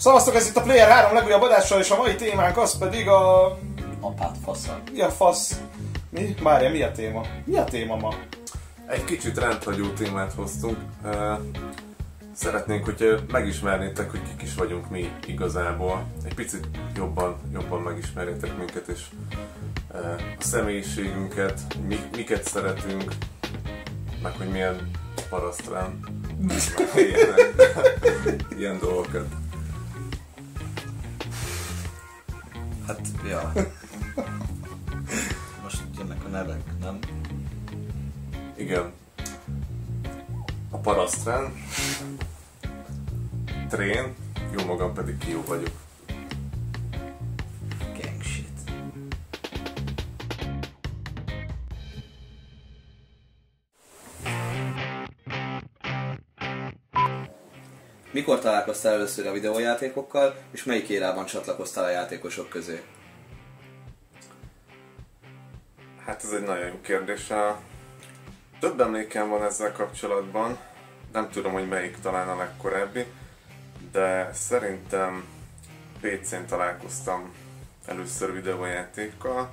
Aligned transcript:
Szavaztok, 0.00 0.34
ez 0.34 0.46
itt 0.46 0.56
a 0.56 0.62
Player 0.62 0.88
3 0.88 1.14
legújabb 1.14 1.42
adással, 1.42 1.80
és 1.80 1.90
a 1.90 1.96
mai 1.96 2.14
témánk 2.14 2.56
az 2.56 2.78
pedig 2.78 3.08
a... 3.08 3.44
Apát 4.00 4.36
faszal. 4.44 4.82
Mi 4.92 5.00
a 5.00 5.10
fasz? 5.10 5.60
Mi? 6.10 6.34
Várja, 6.42 6.70
mi 6.70 6.82
a 6.82 6.92
téma? 6.92 7.22
Mi 7.44 7.56
a 7.56 7.64
téma 7.64 7.96
ma? 7.96 8.14
Egy 8.86 9.04
kicsit 9.04 9.38
rendhagyó 9.38 9.88
témát 9.88 10.32
hoztunk. 10.32 10.76
Szeretnénk, 12.34 12.84
hogy 12.84 13.24
megismernétek, 13.30 14.10
hogy 14.10 14.22
kik 14.22 14.42
is 14.42 14.54
vagyunk 14.54 14.90
mi 14.90 15.12
igazából. 15.26 16.06
Egy 16.24 16.34
picit 16.34 16.68
jobban, 16.96 17.36
jobban 17.52 17.80
megismernétek 17.80 18.56
minket, 18.56 18.88
és 18.88 19.00
a 20.38 20.42
személyiségünket, 20.42 21.60
mi, 21.86 22.00
miket 22.16 22.44
szeretünk, 22.44 23.12
meg 24.22 24.32
hogy 24.36 24.48
milyen 24.48 24.90
parasztrán, 25.30 26.00
ilyen, 26.96 27.34
ilyen 28.56 28.78
dolgokat. 28.78 29.26
Hát, 32.90 33.08
ja. 33.28 33.52
Most 35.62 35.82
jönnek 35.98 36.24
a 36.24 36.28
nevek, 36.28 36.62
nem? 36.80 36.98
Igen. 38.56 38.92
A 40.70 40.76
parasztrán, 40.76 41.52
Trén, 43.68 44.14
jó 44.56 44.64
magam 44.64 44.94
pedig 44.94 45.18
Kió 45.18 45.42
vagyok. 45.46 45.72
Mikor 58.10 58.38
találkoztál 58.38 58.92
először 58.92 59.26
a 59.26 59.32
videójátékokkal, 59.32 60.36
és 60.50 60.64
melyik 60.64 60.88
érában 60.88 61.24
csatlakoztál 61.24 61.84
a 61.84 61.90
játékosok 61.90 62.48
közé? 62.48 62.82
Hát 66.04 66.24
ez 66.24 66.30
egy 66.30 66.42
nagyon 66.42 66.66
jó 66.66 66.80
kérdés. 66.80 67.32
Több 68.60 68.80
emlékem 68.80 69.28
van 69.28 69.44
ezzel 69.44 69.72
kapcsolatban. 69.72 70.58
Nem 71.12 71.30
tudom, 71.30 71.52
hogy 71.52 71.68
melyik 71.68 72.00
talán 72.00 72.28
a 72.28 72.36
legkorábbi, 72.36 73.06
de 73.92 74.30
szerintem 74.32 75.24
PC-n 76.00 76.46
találkoztam 76.48 77.34
először 77.86 78.32
videójátékkal. 78.32 79.50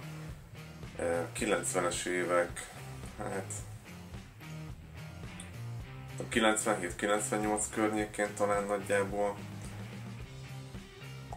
Eh, 0.99 1.25
90-es 1.39 2.05
évek, 2.05 2.69
hát 3.17 3.51
97-98 6.31 7.61
környékén 7.73 8.27
talán 8.37 8.63
nagyjából. 8.63 9.35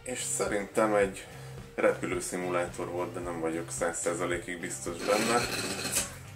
És 0.02 0.22
szerintem 0.22 0.94
egy 0.94 1.26
repülőszimulátor 1.74 2.88
volt, 2.88 3.12
de 3.12 3.20
nem 3.20 3.40
vagyok 3.40 3.68
100%-ig 3.80 4.60
biztos 4.60 4.96
benne. 4.96 5.40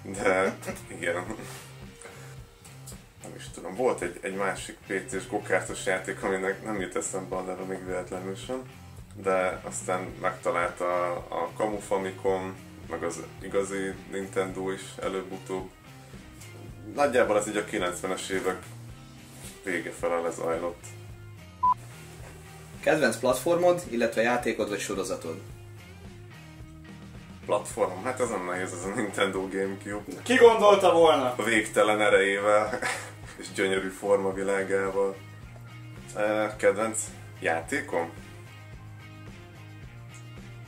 De 0.03 0.57
igen. 0.87 1.25
Nem 3.23 3.35
is 3.37 3.49
tudom. 3.55 3.75
Volt 3.75 4.03
egy, 4.03 4.19
egy 4.21 4.35
másik 4.35 4.77
PC-s 4.87 5.29
gokártos 5.29 5.87
játék, 5.87 6.23
aminek 6.23 6.65
nem 6.65 6.81
jut 6.81 6.97
eszembe 6.97 7.37
a 7.37 7.41
neve 7.41 7.63
még 7.65 7.87
véletlenül 7.87 8.35
sem. 8.35 8.63
De 9.15 9.61
aztán 9.65 10.15
megtalálta 10.21 11.13
a, 11.13 11.27
a 11.29 11.51
Camu 11.57 11.79
Famicom, 11.79 12.57
meg 12.91 13.03
az 13.03 13.23
igazi 13.43 13.95
Nintendo 14.11 14.71
is 14.71 14.83
előbb-utóbb. 15.03 15.71
Nagyjából 16.95 17.39
ez 17.39 17.49
így 17.49 17.57
a 17.57 17.65
90-es 17.65 18.29
évek 18.29 18.63
vége 19.65 19.93
felé 20.01 20.23
lezajlott. 20.23 20.85
Kedvenc 22.81 23.17
platformod, 23.17 23.83
illetve 23.91 24.23
játékod 24.23 24.69
vagy 24.69 24.81
sorozatod? 24.81 25.41
Platform, 27.47 28.03
hát 28.05 28.21
ez 28.21 28.29
nem 28.29 28.45
nehéz, 28.45 28.73
ez 28.73 28.85
a 28.85 28.95
Nintendo 28.95 29.49
Gamecube. 29.49 30.23
Ki 30.23 30.35
gondolta 30.37 30.93
volna? 30.93 31.35
a 31.37 31.43
végtelen 31.43 32.01
erejével 32.01 32.79
és 33.41 33.53
gyönyörű 33.55 33.89
formavilágával. 33.89 35.17
Eh, 36.17 36.53
Kedvenc 36.57 36.99
játékom? 37.41 38.11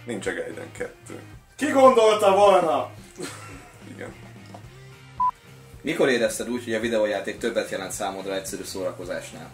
Nincs 0.05 0.27
a 0.27 0.33
Gaiden 0.35 0.73
2. 0.73 0.93
Ki 1.57 1.71
gondolta 1.71 2.35
volna? 2.35 2.91
Igen. 3.95 4.15
Mikor 5.87 6.09
érezted 6.09 6.51
úgy, 6.51 6.65
hogy 6.65 6.75
a 6.75 6.81
videójáték 6.81 7.39
többet 7.39 7.71
jelent 7.71 7.93
számodra 7.93 8.35
egyszerű 8.35 8.63
szórakozásnál? 8.63 9.51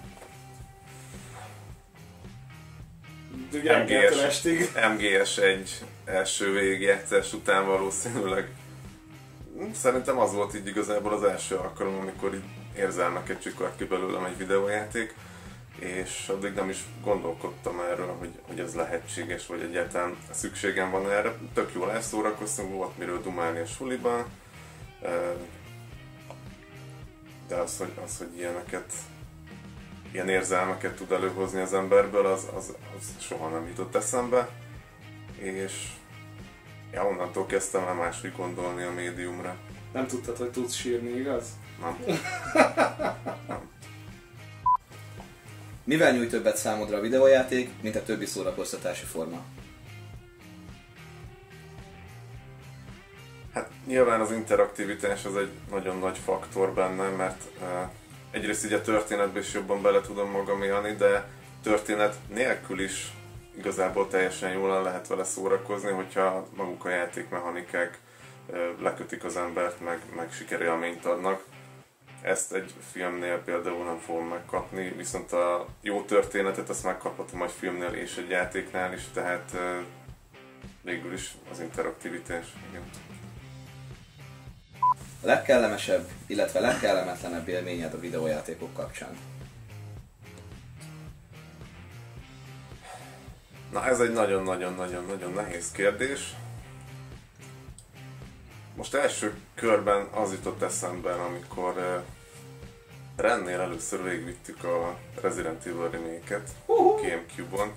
Estig. 4.26 4.71
MGS 4.94 5.38
egy 5.38 5.84
első 6.04 6.53
végigjátszás 6.53 7.32
után 7.32 7.66
valószínűleg. 7.66 8.48
Szerintem 9.75 10.19
az 10.19 10.34
volt 10.34 10.54
így 10.54 10.66
igazából 10.66 11.12
az 11.12 11.22
első 11.22 11.54
alkalom, 11.54 11.98
amikor 12.00 12.34
így 12.34 12.76
érzelmeket 12.76 13.42
csikart 13.42 13.76
ki 13.76 13.84
belőlem 13.84 14.25
egy 14.25 14.38
videójáték, 14.38 15.15
és 15.78 16.28
addig 16.28 16.54
nem 16.54 16.69
is 16.69 16.78
gondolkodtam 17.04 17.81
erről, 17.81 18.15
hogy, 18.19 18.31
hogy 18.42 18.59
ez 18.59 18.75
lehetséges, 18.75 19.47
vagy 19.47 19.60
egyáltalán 19.60 20.16
szükségem 20.31 20.91
van 20.91 21.10
erre. 21.10 21.34
Tök 21.54 21.71
jól 21.75 21.92
elszórakoztunk, 21.92 22.72
volt 22.75 22.98
miről 22.98 23.22
dumálni 23.22 23.59
a 23.59 23.66
suliban, 23.66 24.25
de 27.52 27.58
az, 27.58 27.76
hogy, 27.78 27.92
az, 28.04 28.18
hogy 28.18 28.36
ilyeneket, 28.36 28.92
ilyen 30.12 30.28
érzelmeket 30.28 30.96
tud 30.96 31.12
előhozni 31.12 31.60
az 31.60 31.74
emberből, 31.74 32.26
az, 32.26 32.48
az, 32.56 32.74
az 32.98 33.24
soha 33.24 33.48
nem 33.48 33.66
jutott 33.66 33.94
eszembe, 33.94 34.48
és 35.36 35.88
ja, 36.92 37.06
onnantól 37.06 37.46
kezdtem 37.46 37.86
el 37.86 37.94
máshogy 37.94 38.32
gondolni 38.36 38.82
a 38.82 38.91
médiumra. 38.91 39.56
Nem 39.92 40.06
tudtad, 40.06 40.36
hogy 40.36 40.50
tudsz 40.50 40.74
sírni, 40.74 41.10
igaz? 41.10 41.44
Nem. 41.80 41.96
Mivel 45.84 46.12
nyújt 46.12 46.30
többet 46.30 46.56
számodra 46.56 46.96
a 46.96 47.00
videójáték, 47.00 47.70
mint 47.80 47.96
a 47.96 48.02
többi 48.02 48.26
szórakoztatási 48.26 49.04
forma? 49.04 49.41
Hát 53.54 53.70
nyilván 53.86 54.20
az 54.20 54.32
interaktivitás 54.32 55.24
az 55.24 55.36
egy 55.36 55.50
nagyon 55.70 55.98
nagy 55.98 56.18
faktor 56.18 56.72
benne, 56.72 57.08
mert 57.08 57.42
egyrészt 58.30 58.64
így 58.64 58.72
a 58.72 58.82
történetbe 58.82 59.38
is 59.38 59.52
jobban 59.52 59.82
bele 59.82 60.00
tudom 60.00 60.30
magam 60.30 60.62
élni, 60.62 60.94
de 60.94 61.28
történet 61.62 62.16
nélkül 62.28 62.80
is 62.80 63.12
igazából 63.56 64.08
teljesen 64.08 64.52
jól 64.52 64.82
lehet 64.82 65.06
vele 65.06 65.24
szórakozni, 65.24 65.91
hogyha 65.91 66.46
maguk 66.56 66.84
a 66.84 66.88
játékmechanikák 66.88 67.98
lekötik 68.80 69.24
az 69.24 69.36
embert, 69.36 69.80
meg, 69.80 69.98
meg 70.16 70.32
sikerélményt 70.32 71.04
adnak. 71.04 71.44
Ezt 72.22 72.52
egy 72.52 72.74
filmnél 72.92 73.38
például 73.38 73.84
nem 73.84 73.98
fogom 73.98 74.28
megkapni, 74.28 74.88
viszont 74.96 75.32
a 75.32 75.66
jó 75.80 76.02
történetet 76.02 76.68
azt 76.68 76.84
megkaphatom 76.84 77.42
egy 77.42 77.50
filmnél 77.50 77.92
és 77.92 78.16
egy 78.16 78.28
játéknál 78.28 78.92
is, 78.92 79.02
tehát 79.12 79.56
végül 80.82 81.12
is 81.12 81.34
az 81.50 81.60
interaktivitás. 81.60 82.46
Igen. 82.70 82.82
A 85.22 85.27
legkellemesebb, 85.27 86.09
illetve 86.27 86.60
legkellemetlenebb 86.60 87.49
élményed 87.49 87.94
a 87.94 88.00
videójátékok 88.00 88.75
kapcsán? 88.75 89.16
Na 93.72 93.87
ez 93.87 94.00
egy 94.00 94.12
nagyon-nagyon-nagyon-nagyon 94.12 95.33
nehéz 95.33 95.71
kérdés. 95.72 96.34
Most 98.77 98.94
első 98.94 99.34
körben 99.55 100.06
az 100.06 100.33
jutott 100.33 100.62
eszembe, 100.62 101.12
amikor 101.12 101.77
uh, 101.77 102.03
Rennél 103.16 103.60
először 103.60 104.03
végigvittük 104.03 104.65
a 104.65 104.98
Resident 105.21 105.66
Evil 105.66 105.91
remake-et 105.91 106.51
Gamecube-on, 106.66 107.72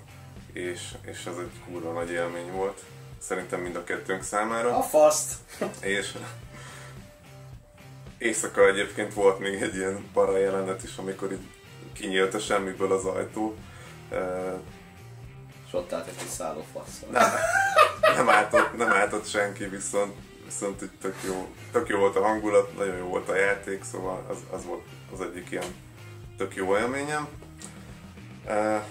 és, 0.53 0.95
és 1.01 1.25
ez 1.25 1.37
egy 1.37 1.51
kurva 1.65 1.91
nagy 1.91 2.11
élmény 2.11 2.51
volt. 2.51 2.83
Szerintem 3.17 3.59
mind 3.59 3.75
a 3.75 3.83
kettőnk 3.83 4.23
számára. 4.23 4.77
A 4.77 4.81
faszt. 4.81 5.33
És 5.79 6.13
éjszaka 8.17 8.67
egyébként 8.67 9.13
volt 9.13 9.39
még 9.39 9.61
egy 9.61 9.75
ilyen 9.75 10.09
para 10.13 10.37
jelenet 10.37 10.83
is, 10.83 10.97
amikor 10.97 11.31
így 11.31 11.47
kinyílt 11.93 12.33
a 12.33 12.39
semmiből 12.39 12.91
az 12.91 13.05
ajtó. 13.05 13.55
És 15.67 15.73
ott 15.73 15.93
állt 15.93 16.07
egy 16.07 16.17
kis 16.17 16.29
szálló 16.29 16.65
faszal. 16.73 17.09
nem, 17.11 17.31
nem, 18.15 18.29
álltott, 18.29 18.77
nem 18.77 18.91
álltott 18.91 19.27
senki, 19.27 19.65
viszont, 19.65 20.13
viszont 20.45 20.81
így 20.81 20.91
tök 21.01 21.15
jó, 21.25 21.47
tök 21.71 21.87
jó 21.87 21.99
volt 21.99 22.15
a 22.15 22.21
hangulat, 22.21 22.77
nagyon 22.77 22.97
jó 22.97 23.05
volt 23.05 23.29
a 23.29 23.35
játék, 23.35 23.83
szóval 23.83 24.25
az, 24.29 24.37
az 24.51 24.65
volt 24.65 24.83
az 25.13 25.21
egyik 25.21 25.51
ilyen 25.51 25.75
tök 26.37 26.55
jó 26.55 26.77
élményem. 26.77 27.27
Uh, 28.45 28.81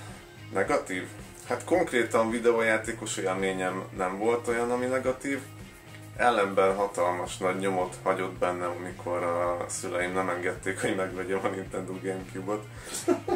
negatív? 0.53 1.09
Hát 1.49 1.65
konkrétan 1.65 2.31
videójátékos 2.31 3.17
élményem 3.17 3.85
nem 3.97 4.19
volt 4.19 4.49
olyan, 4.49 4.71
ami 4.71 4.87
negatív. 4.87 5.41
Ellenben 6.16 6.75
hatalmas 6.75 7.37
nagy 7.37 7.58
nyomot 7.58 7.96
hagyott 8.02 8.38
bennem, 8.38 8.70
amikor 8.70 9.22
a 9.22 9.64
szüleim 9.69 10.12
nem 10.12 10.28
engedték, 10.28 10.81
hogy 10.81 10.96
megvegyem 10.96 11.40
a 11.43 11.49
Nintendo 11.49 11.93
Gamecube-ot. 12.02 12.64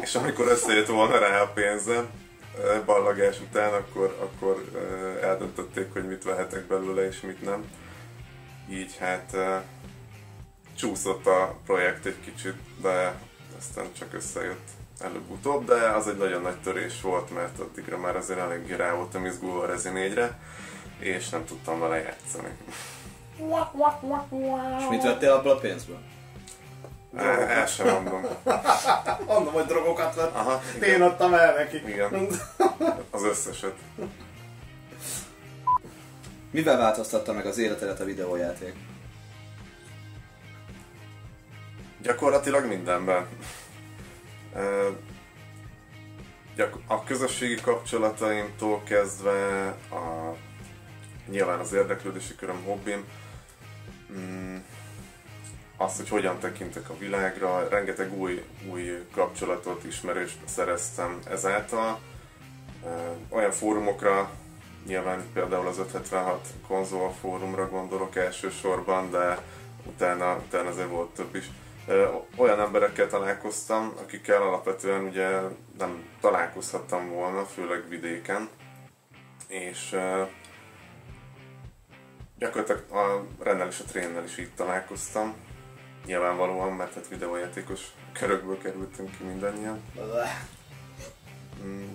És 0.01 0.15
amikor 0.15 0.47
összejött 0.47 0.87
volna 0.87 1.17
rá 1.17 1.41
a 1.41 1.47
pénzem, 1.47 2.09
ballagás 2.85 3.39
után, 3.39 3.73
akkor, 3.73 4.17
akkor 4.19 4.71
eldöntötték, 5.21 5.93
hogy 5.93 6.07
mit 6.07 6.23
vehetek 6.23 6.67
belőle 6.67 7.07
és 7.07 7.21
mit 7.21 7.41
nem. 7.41 7.63
Így 8.69 8.97
hát 8.97 9.37
csúszott 10.77 11.25
a 11.25 11.55
projekt 11.65 12.05
egy 12.05 12.19
kicsit, 12.19 12.55
de 12.81 13.13
aztán 13.57 13.85
csak 13.99 14.13
összejött 14.13 14.67
előbb-utóbb, 14.99 15.65
de 15.65 15.89
az 15.89 16.07
egy 16.07 16.17
nagyon 16.17 16.41
nagy 16.41 16.61
törés 16.61 17.01
volt, 17.01 17.33
mert 17.33 17.59
addigra 17.59 17.97
már 17.97 18.15
azért 18.15 18.39
eléggé 18.39 18.73
rá 18.73 18.93
voltam 18.93 19.25
izgulva 19.25 19.61
a 19.61 19.65
Rezi 19.65 19.89
4-re, 19.93 20.39
és 20.99 21.29
nem 21.29 21.45
tudtam 21.45 21.79
vele 21.79 21.97
játszani. 21.97 22.49
És 24.79 24.85
mit 24.89 25.03
vettél 25.03 25.31
abból 25.31 25.51
a 25.51 25.59
pénzből? 25.59 25.99
El, 27.15 27.41
el 27.41 27.65
sem 27.65 27.87
mondom. 27.93 28.21
Mondom, 29.27 29.53
hogy 29.53 29.65
drogokat 29.65 30.15
vett. 30.15 30.35
Aha, 30.35 30.61
Én 30.75 30.83
igen. 30.83 31.01
adtam 31.01 31.33
el 31.33 31.53
neki. 31.55 31.77
igen. 31.87 32.27
Az 33.11 33.23
összeset. 33.23 33.75
Mivel 36.51 36.77
változtatta 36.77 37.33
meg 37.33 37.45
az 37.45 37.57
életedet 37.57 37.99
a 37.99 38.03
videójáték? 38.03 38.73
Gyakorlatilag 42.01 42.65
mindenben. 42.65 43.27
A 46.87 47.03
közösségi 47.03 47.55
kapcsolataimtól 47.61 48.83
kezdve 48.83 49.67
a, 49.91 50.35
nyilván 51.29 51.59
az 51.59 51.73
érdeklődési 51.73 52.35
köröm, 52.35 52.63
hobbim, 52.63 53.03
mm, 54.11 54.57
az, 55.77 55.97
hogy 55.97 56.09
hogyan 56.09 56.39
tekintek 56.39 56.89
a 56.89 56.97
világra, 56.97 57.67
rengeteg 57.69 58.13
új, 58.13 58.43
új 58.69 59.05
kapcsolatot, 59.13 59.83
ismerést 59.83 60.37
szereztem 60.45 61.19
ezáltal. 61.29 61.99
Olyan 63.29 63.51
fórumokra, 63.51 64.31
nyilván 64.85 65.23
például 65.33 65.67
az 65.67 65.77
576 65.77 66.47
konzol 66.67 67.13
fórumra 67.19 67.69
gondolok 67.69 68.15
elsősorban, 68.15 69.11
de 69.11 69.37
utána, 69.85 70.35
utána 70.35 70.69
azért 70.69 70.89
volt 70.89 71.09
több 71.09 71.35
is. 71.35 71.49
Olyan 72.35 72.59
emberekkel 72.59 73.07
találkoztam, 73.07 73.93
akikkel 74.01 74.41
alapvetően 74.41 75.03
ugye 75.03 75.29
nem 75.77 76.03
találkozhattam 76.21 77.09
volna, 77.09 77.45
főleg 77.45 77.89
vidéken. 77.89 78.49
És 79.47 79.95
gyakorlatilag 82.39 82.91
a 82.91 83.25
rennel 83.43 83.67
és 83.67 83.79
a 83.79 83.83
trénnel 83.83 84.23
is 84.23 84.37
így 84.37 84.51
találkoztam. 84.55 85.33
Nyilvánvalóan, 86.05 86.73
mert 86.73 86.93
hát 86.93 87.07
videójátékos 87.07 87.81
körökből 88.13 88.57
kerültünk 88.57 89.17
ki 89.17 89.23
mindannyian. 89.23 89.81
Mm, 91.63 91.87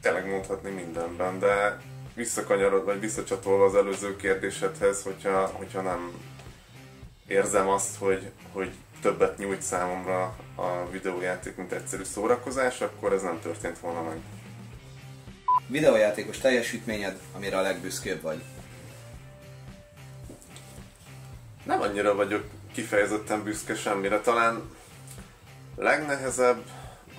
tényleg 0.00 0.28
mondhatni 0.28 0.70
mindenben, 0.70 1.38
de 1.38 1.80
visszakanyarod, 2.14 2.84
vagy 2.84 3.00
visszacsatolva 3.00 3.64
az 3.64 3.74
előző 3.74 4.16
kérdésedhez, 4.16 5.02
hogyha, 5.02 5.46
hogyha 5.46 5.80
nem 5.80 6.12
érzem 7.26 7.68
azt, 7.68 7.96
hogy, 7.98 8.30
hogy 8.52 8.72
többet 9.00 9.38
nyújt 9.38 9.62
számomra 9.62 10.36
a 10.54 10.90
videójáték, 10.90 11.56
mint 11.56 11.72
egyszerű 11.72 12.02
szórakozás, 12.02 12.80
akkor 12.80 13.12
ez 13.12 13.22
nem 13.22 13.40
történt 13.40 13.78
volna 13.78 14.02
meg. 14.02 14.16
Videójátékos 15.66 16.38
teljesítményed, 16.38 17.18
amire 17.34 17.58
a 17.58 17.62
legbüszkébb 17.62 18.20
vagy. 18.20 18.42
Nem 21.62 21.80
annyira 21.80 22.14
vagyok 22.14 22.44
kifejezetten 22.72 23.42
büszke 23.42 23.74
semmire, 23.74 24.20
talán 24.20 24.70
legnehezebb 25.76 26.62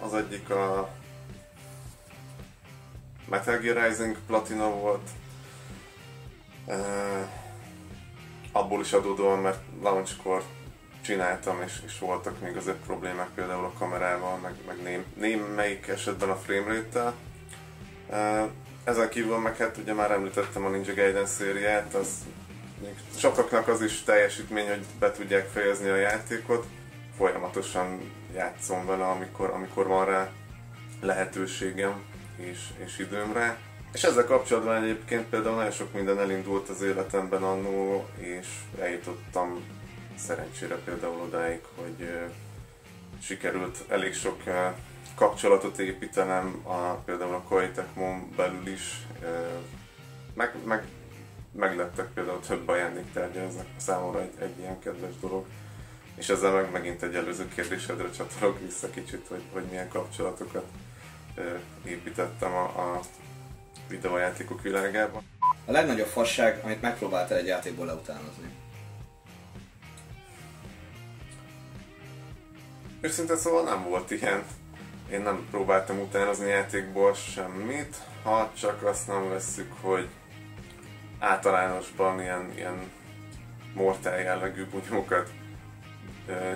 az 0.02 0.14
egyik 0.14 0.50
a 0.50 0.90
Metal 3.30 3.58
Gear 3.58 3.88
Rising 3.88 4.18
Platina 4.28 4.70
volt. 4.70 5.10
Uh, 6.66 7.28
abból 8.52 8.82
is 8.82 8.94
adódóan, 8.94 9.40
mert 9.40 9.60
launchkor 9.82 10.44
csináltam, 11.02 11.62
és, 11.62 11.82
és 11.86 12.00
voltak 12.00 12.40
még 12.40 12.58
azért 12.58 12.86
problémák 12.86 13.30
például 13.36 13.66
a 13.66 13.74
kamerával, 13.78 14.38
meg, 14.38 14.54
meg 14.68 14.82
ném, 14.82 15.06
némelyik 15.16 15.88
esetben 15.88 16.30
a 16.30 16.36
framerate-tel. 16.36 17.14
Uh, 18.08 18.50
ezen 18.84 19.10
kívül 19.10 19.38
meg 19.38 19.58
hát 19.58 19.78
ugye 19.78 19.94
már 19.94 20.12
említettem 20.12 20.66
a 20.66 20.70
Ninja 20.70 20.94
Gaiden 20.94 21.26
szériát, 21.26 21.94
az 21.94 22.10
még 22.84 22.96
sokaknak 23.18 23.68
az 23.68 23.82
is 23.82 24.04
teljesítmény, 24.04 24.68
hogy 24.68 24.86
be 25.00 25.12
tudják 25.12 25.48
fejezni 25.48 25.90
a 25.90 25.96
játékot. 25.96 26.66
Folyamatosan 27.18 28.12
játszom 28.36 28.86
vele, 28.86 29.06
amikor, 29.06 29.50
amikor 29.50 29.88
van 29.88 30.06
rá 30.06 30.32
lehetőségem 31.02 32.04
és, 32.36 32.60
és 32.86 32.98
időm 32.98 33.34
rá. 33.34 33.58
És 33.94 34.04
ezzel 34.04 34.26
kapcsolatban 34.26 34.84
egyébként 34.84 35.26
például 35.26 35.56
nagyon 35.56 35.72
sok 35.72 35.94
minden 35.94 36.20
elindult 36.20 36.70
az 36.70 36.82
életemben 36.82 37.44
annó, 37.44 38.06
és 38.16 38.48
eljutottam 38.80 39.64
szerencsére 40.16 40.76
például 40.76 41.22
odáig, 41.22 41.62
hogy 41.76 42.10
sikerült 43.22 43.78
elég 43.88 44.14
sok 44.14 44.44
kapcsolatot 45.16 45.80
építenem, 45.80 46.62
a, 46.64 46.94
például 46.94 47.34
a 47.34 47.42
Koei 47.42 47.70
belül 48.36 48.68
is, 48.68 49.08
meg, 50.34 50.56
meg 50.66 50.84
meglettek 51.56 52.08
például 52.14 52.40
több 52.40 52.68
ajándéktárgya, 52.68 53.40
ez 53.40 53.54
számomra 53.78 54.22
egy, 54.22 54.34
egy 54.40 54.60
ilyen 54.60 54.80
kedves 54.80 55.20
dolog. 55.22 55.46
És 56.16 56.30
ezzel 56.30 56.52
meg 56.52 56.72
megint 56.72 57.04
egy 57.04 57.16
előző 57.16 57.48
kérdésedre 57.48 58.10
csatolok 58.10 58.60
vissza 58.60 58.90
kicsit, 58.90 59.28
hogy, 59.28 59.42
hogy 59.54 59.64
milyen 59.64 59.90
kapcsolatokat 59.90 60.66
építettem 61.84 62.54
a, 62.54 62.64
a 62.64 63.00
videójátékok 63.88 64.62
világában. 64.62 65.22
A 65.66 65.72
legnagyobb 65.72 66.08
fasság, 66.08 66.60
amit 66.64 66.82
megpróbáltál 66.82 67.38
egy 67.38 67.46
játékból 67.46 67.86
leutánozni. 67.86 68.50
Őszintén 73.02 73.38
szóval 73.38 73.64
nem 73.64 73.84
volt 73.84 74.12
ilyen. 74.12 74.44
Én 75.12 75.22
nem 75.22 75.48
próbáltam 75.52 76.00
utánozni 76.00 76.48
játékból 76.48 77.14
semmit, 77.14 77.96
ha 78.24 78.52
csak 78.60 78.84
azt 78.84 79.08
nem 79.08 79.30
vesszük, 79.30 79.74
hogy 79.82 80.10
általánosban 81.24 82.22
ilyen, 82.22 82.52
ilyen 82.56 82.92
mortál 83.74 84.20
jellegű 84.20 84.66
bunyókat 84.66 85.30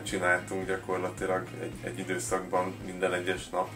csináltunk 0.03 0.67
gyakorlatilag 0.67 1.47
egy, 1.61 1.73
egy 1.83 1.99
időszakban 1.99 2.75
minden 2.85 3.13
egyes 3.13 3.49
nap. 3.49 3.69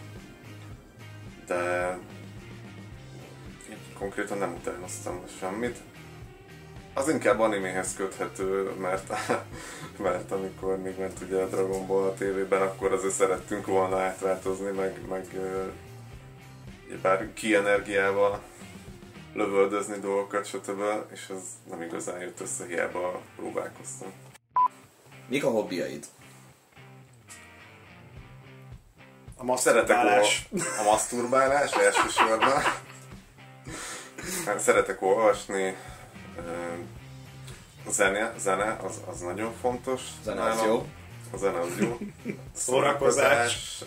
De 1.46 1.98
konkrétan 3.98 4.38
nem 4.38 4.52
utánoztam 4.52 5.22
semmit. 5.38 5.78
Az 6.94 7.08
inkább 7.08 7.40
animéhez 7.40 7.94
köthető, 7.94 8.70
mert, 8.80 9.12
mert 10.06 10.32
amikor 10.32 10.82
még 10.82 10.98
ment 10.98 11.20
ugye 11.20 11.36
a 11.36 11.48
Dragon 11.48 11.86
Ball 11.86 12.04
a 12.04 12.14
tévében, 12.14 12.62
akkor 12.62 12.92
azért 12.92 13.14
szerettünk 13.14 13.66
volna 13.66 14.00
átváltozni, 14.00 14.70
meg, 14.70 15.00
meg 15.08 15.26
bár 17.02 17.32
ki 17.32 17.54
energiával 17.54 18.42
lövöldözni 19.34 19.98
dolgokat, 19.98 20.46
stb. 20.46 20.80
És 21.12 21.26
ez 21.30 21.42
nem 21.70 21.82
igazán 21.82 22.20
jött 22.20 22.40
össze, 22.40 22.66
hiába 22.66 23.20
próbálkoztam. 23.36 24.12
Mik 25.28 25.44
a 25.44 25.50
hobbiaid? 25.50 26.04
A 29.36 29.56
Szeretek 29.56 29.96
masturbálás. 29.96 30.48
olva- 30.52 30.78
a 30.78 30.82
maszturbálás 30.82 31.72
elsősorban. 31.72 32.62
Hát 34.46 34.60
Szeretek 34.60 35.02
olvasni. 35.02 35.76
A 37.86 37.90
zene, 37.90 38.34
zene 38.38 38.76
az, 38.82 39.00
az 39.06 39.20
nagyon 39.20 39.52
fontos. 39.60 40.00
A 40.20 40.24
zene 40.24 40.42
az 40.42 40.62
jó. 40.64 40.86
A 41.32 41.36
zene 41.36 41.58
az 41.58 41.78
jó. 41.78 41.98
Szórakozás. 42.54 43.84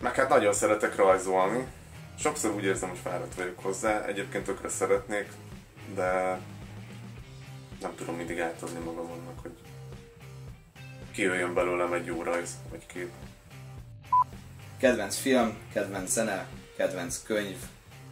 Meg 0.00 0.14
hát 0.14 0.28
nagyon 0.28 0.52
szeretek 0.52 0.96
rajzolni. 0.96 1.66
Sokszor 2.22 2.50
úgy 2.50 2.64
érzem, 2.64 2.88
hogy 2.88 2.98
fáradt 2.98 3.34
vagyok 3.34 3.58
hozzá. 3.58 4.04
Egyébként 4.04 4.44
tökre 4.44 4.68
szeretnék, 4.68 5.28
de 5.94 6.40
nem 7.80 7.94
tudom 7.96 8.16
mindig 8.16 8.40
átadni 8.40 8.78
magam 8.78 9.10
annak, 9.10 9.40
hogy 9.40 9.52
kijöjjön 11.12 11.54
belőlem 11.54 11.92
egy 11.92 12.06
jó 12.06 12.22
rajz, 12.22 12.50
vagy 12.70 12.86
kép. 12.86 13.10
Kedvenc 14.78 15.16
film, 15.16 15.58
kedvenc 15.72 16.10
zene, 16.10 16.46
kedvenc 16.76 17.22
könyv, 17.22 17.56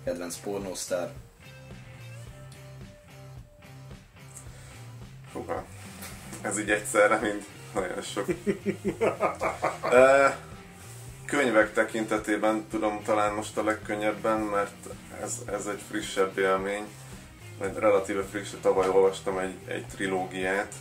kedvenc 0.05 0.37
pornósztár. 0.37 1.13
Húha. 5.33 5.65
Ez 6.41 6.59
így 6.59 6.71
egyszerre, 6.71 7.19
mint 7.19 7.47
nagyon 7.75 8.03
sok. 8.03 8.27
könyvek 11.31 11.73
tekintetében 11.73 12.67
tudom 12.71 13.03
talán 13.03 13.35
most 13.35 13.57
a 13.57 13.65
legkönnyebben, 13.65 14.41
mert 14.41 14.87
ez, 15.23 15.39
ez 15.47 15.67
egy 15.67 15.81
frissebb 15.89 16.39
élmény. 16.39 16.85
Egy 17.61 17.75
relatíve 17.75 18.23
friss, 18.23 18.51
tavaly 18.61 18.89
olvastam 18.89 19.39
egy, 19.39 19.55
egy 19.67 19.87
trilógiát, 19.87 20.75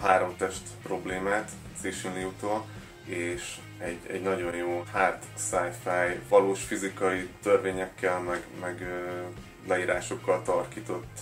három 0.00 0.36
test 0.36 0.62
problémát, 0.82 1.50
Cixin 1.80 2.32
és 3.04 3.56
egy, 3.78 3.98
egy 4.06 4.22
nagyon 4.22 4.56
jó 4.56 4.84
hard 4.92 5.18
sci-fi, 5.36 6.20
valós 6.28 6.62
fizikai 6.62 7.28
törvényekkel, 7.42 8.20
meg, 8.20 8.42
meg 8.60 8.86
leírásokkal 9.68 10.42
tarkított 10.42 11.18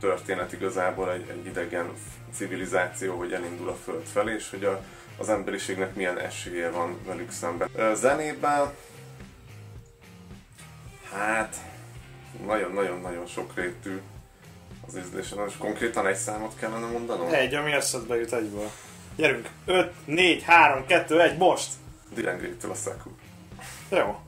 történet 0.00 0.52
igazából 0.52 1.12
egy, 1.12 1.28
egy 1.28 1.46
idegen 1.46 1.92
civilizáció, 2.32 3.16
hogy 3.16 3.32
elindul 3.32 3.68
a 3.68 3.74
Föld 3.74 4.04
felé, 4.04 4.34
és 4.34 4.50
hogy 4.50 4.64
a, 4.64 4.82
az 5.18 5.28
emberiségnek 5.28 5.94
milyen 5.94 6.18
esélye 6.18 6.70
van 6.70 6.98
velük 7.06 7.30
szemben. 7.30 7.68
Zenében 7.94 8.74
hát 11.12 11.56
nagyon-nagyon-nagyon 12.46 13.26
sokrétű 13.26 14.00
az 14.86 14.98
ízlésen, 14.98 15.38
és 15.48 15.54
konkrétan 15.58 16.06
egy 16.06 16.16
számot 16.16 16.58
kellene 16.58 16.86
mondanom? 16.86 17.32
Egy, 17.32 17.54
ami 17.54 17.72
eszedbe 17.72 18.16
jut 18.16 18.32
egyből. 18.32 18.70
Gyerünk! 19.16 19.48
5, 19.64 19.92
4, 20.04 20.42
3, 20.42 20.86
2, 20.86 21.20
1, 21.20 21.36
most! 21.36 21.68
Direngrétől 22.14 22.70
a 22.70 22.74
Saku. 22.74 23.10
Jó. 23.88 24.20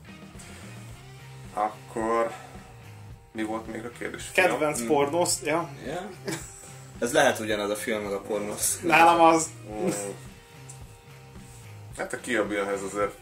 Akkor 1.53 2.31
mi 3.31 3.43
volt 3.43 3.71
még 3.71 3.85
a 3.85 3.89
kérdés? 3.99 4.31
Kedvenc 4.33 4.85
pornósz, 4.85 5.41
ja. 5.43 5.69
Yeah. 5.85 6.03
Ez 6.99 7.13
lehet 7.13 7.39
ugyanaz 7.39 7.69
a 7.69 7.75
film, 7.75 8.03
meg 8.03 8.13
a 8.13 8.21
pornosz. 8.21 8.79
Nálam 8.83 9.21
az. 9.21 9.49
Mm. 9.71 9.89
Hát 11.99 12.13
a 12.13 12.19
kiabiahez 12.19 12.81
azért 12.81 13.13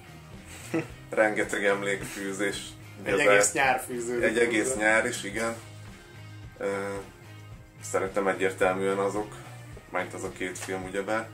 rengeteg 1.10 1.65
emlékfűzés. 1.65 2.57
Egy 3.03 3.19
egész 3.19 3.51
nyár 3.51 3.84
fűződik. 3.88 4.24
Egy 4.24 4.38
egész 4.38 4.67
hozzá. 4.67 4.79
nyár 4.79 5.05
is, 5.05 5.24
igen. 5.24 5.55
Szerintem 7.81 8.27
egyértelműen 8.27 8.98
azok, 8.98 9.36
majd 9.89 10.13
az 10.13 10.24
a 10.24 10.31
két 10.31 10.57
film 10.57 10.84
ugyebár. 10.84 11.27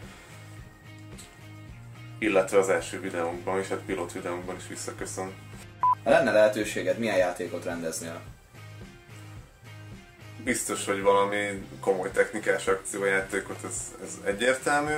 Illetve 2.20 2.58
az 2.58 2.70
első 2.70 3.00
videónkban 3.00 3.60
is, 3.60 3.68
hát 3.68 3.80
pilot 3.86 4.12
videónkban 4.12 4.56
is 4.56 4.68
visszaköszön. 4.68 5.34
Ha 6.04 6.10
lenne 6.10 6.32
lehetőséged, 6.32 6.98
milyen 6.98 7.18
játékot 7.18 7.66
rendeznél? 7.66 8.22
Biztos, 10.44 10.86
hogy 10.86 11.02
valami 11.02 11.68
komoly 11.80 12.12
technikás 12.12 12.68
akciójátékot, 12.68 13.64
ez, 13.64 13.96
ez 14.04 14.18
egyértelmű. 14.24 14.96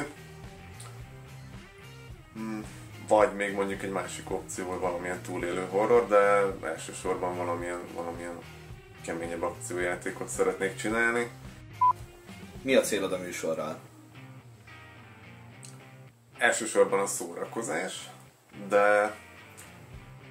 Hmm, 2.36 2.65
Vagy 3.08 3.36
még 3.36 3.54
mondjuk 3.54 3.84
egy 3.84 3.92
másik 3.92 4.32
opció, 4.32 4.70
hogy 4.70 4.80
valamilyen 4.80 5.22
túlélő 5.22 5.65
horror, 5.70 6.08
de 6.08 6.44
elsősorban 6.68 7.38
valamilyen, 7.38 7.80
valamilyen 7.94 8.38
keményebb 9.01 9.42
akciójátékot 9.42 10.27
szeretnék 10.27 10.75
csinálni. 10.75 11.30
Mi 12.62 12.75
a 12.75 12.82
célod 12.82 13.13
a 13.13 13.18
műsorral? 13.18 13.80
Elsősorban 16.38 17.00
a 17.00 17.06
szórakozás, 17.06 18.10
de 18.70 19.15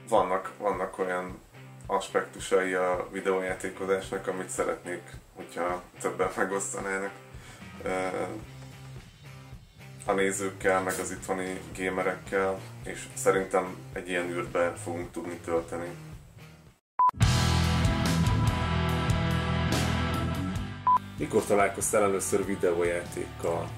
vannak, 0.08 0.52
vannak 0.58 0.98
olyan 0.98 1.38
aspektusai 1.86 2.72
a 2.74 3.08
videójátékozásnak, 3.12 4.26
amit 4.26 4.48
szeretnék, 4.48 5.02
hogyha 5.34 5.82
többen 6.00 6.30
megosztanának 6.36 7.12
a 10.04 10.12
nézőkkel, 10.12 10.82
meg 10.82 10.94
az 11.00 11.10
itthoni 11.10 11.60
gamerekkel, 11.76 12.60
és 12.84 13.04
szerintem 13.14 13.76
egy 13.92 14.08
ilyen 14.08 14.30
űrbe 14.30 14.72
fogunk 14.82 15.10
tudni 15.10 15.36
tölteni. 15.44 15.88
Mikor 21.18 21.44
találkoztál 21.44 22.02
először 22.02 22.46
videójátékkal? 22.46 23.68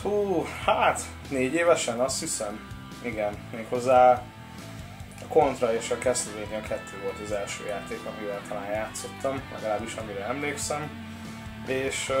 Fú, 0.00 0.44
hát 0.64 1.02
négy 1.28 1.54
évesen 1.54 2.00
azt 2.00 2.20
hiszem. 2.20 2.60
Igen, 3.02 3.34
méghozzá 3.52 4.12
a 5.22 5.26
Contra 5.28 5.74
és 5.74 5.90
a 5.90 5.96
Castlevania 5.98 6.60
2 6.60 6.80
volt 7.02 7.20
az 7.24 7.32
első 7.32 7.66
játék, 7.66 8.00
amivel 8.04 8.40
talán 8.48 8.70
játszottam, 8.70 9.42
legalábbis 9.52 9.94
amire 9.94 10.24
emlékszem. 10.24 10.90
És, 11.66 12.12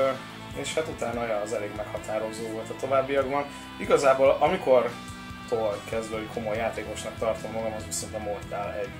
és 0.56 0.74
hát 0.74 0.88
utána 0.88 1.26
ja, 1.26 1.40
az 1.40 1.52
elég 1.52 1.70
meghatározó 1.76 2.48
volt 2.48 2.70
a 2.70 2.76
továbbiakban. 2.80 3.44
Igazából 3.78 4.36
amikor 4.40 4.90
tól 5.48 5.76
kezdve, 5.90 6.16
hogy 6.16 6.28
komoly 6.34 6.56
játékosnak 6.56 7.18
tartom 7.18 7.52
magam, 7.52 7.72
az 7.72 7.86
viszont 7.86 8.14
a 8.14 8.18
Mortal 8.18 8.74
egy, 8.74 8.90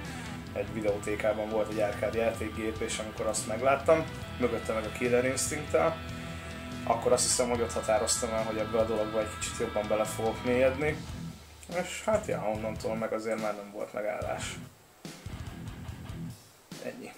egy 0.52 0.72
videótékában 0.72 1.48
volt 1.48 1.70
egy 1.70 1.80
arcade 1.80 2.18
játékgép, 2.18 2.80
és 2.80 2.98
amikor 2.98 3.26
azt 3.26 3.46
megláttam, 3.46 4.04
mögötte 4.38 4.72
meg 4.72 4.84
a 4.84 4.98
Killer 4.98 5.24
instinct 5.24 5.76
akkor 6.84 7.12
azt 7.12 7.24
hiszem, 7.24 7.48
hogy 7.48 7.60
ott 7.60 7.72
határoztam 7.72 8.30
el, 8.30 8.44
hogy 8.44 8.56
ebbe 8.56 8.78
a 8.78 8.84
dologba 8.84 9.20
egy 9.20 9.38
kicsit 9.38 9.58
jobban 9.58 9.88
bele 9.88 10.04
fogok 10.04 10.44
mélyedni. 10.44 10.96
És 11.82 12.02
hát 12.04 12.26
ja, 12.26 12.50
onnantól 12.54 12.94
meg 12.94 13.12
azért 13.12 13.40
már 13.40 13.56
nem 13.56 13.70
volt 13.72 13.92
megállás. 13.92 14.58
Ennyi. 16.84 17.10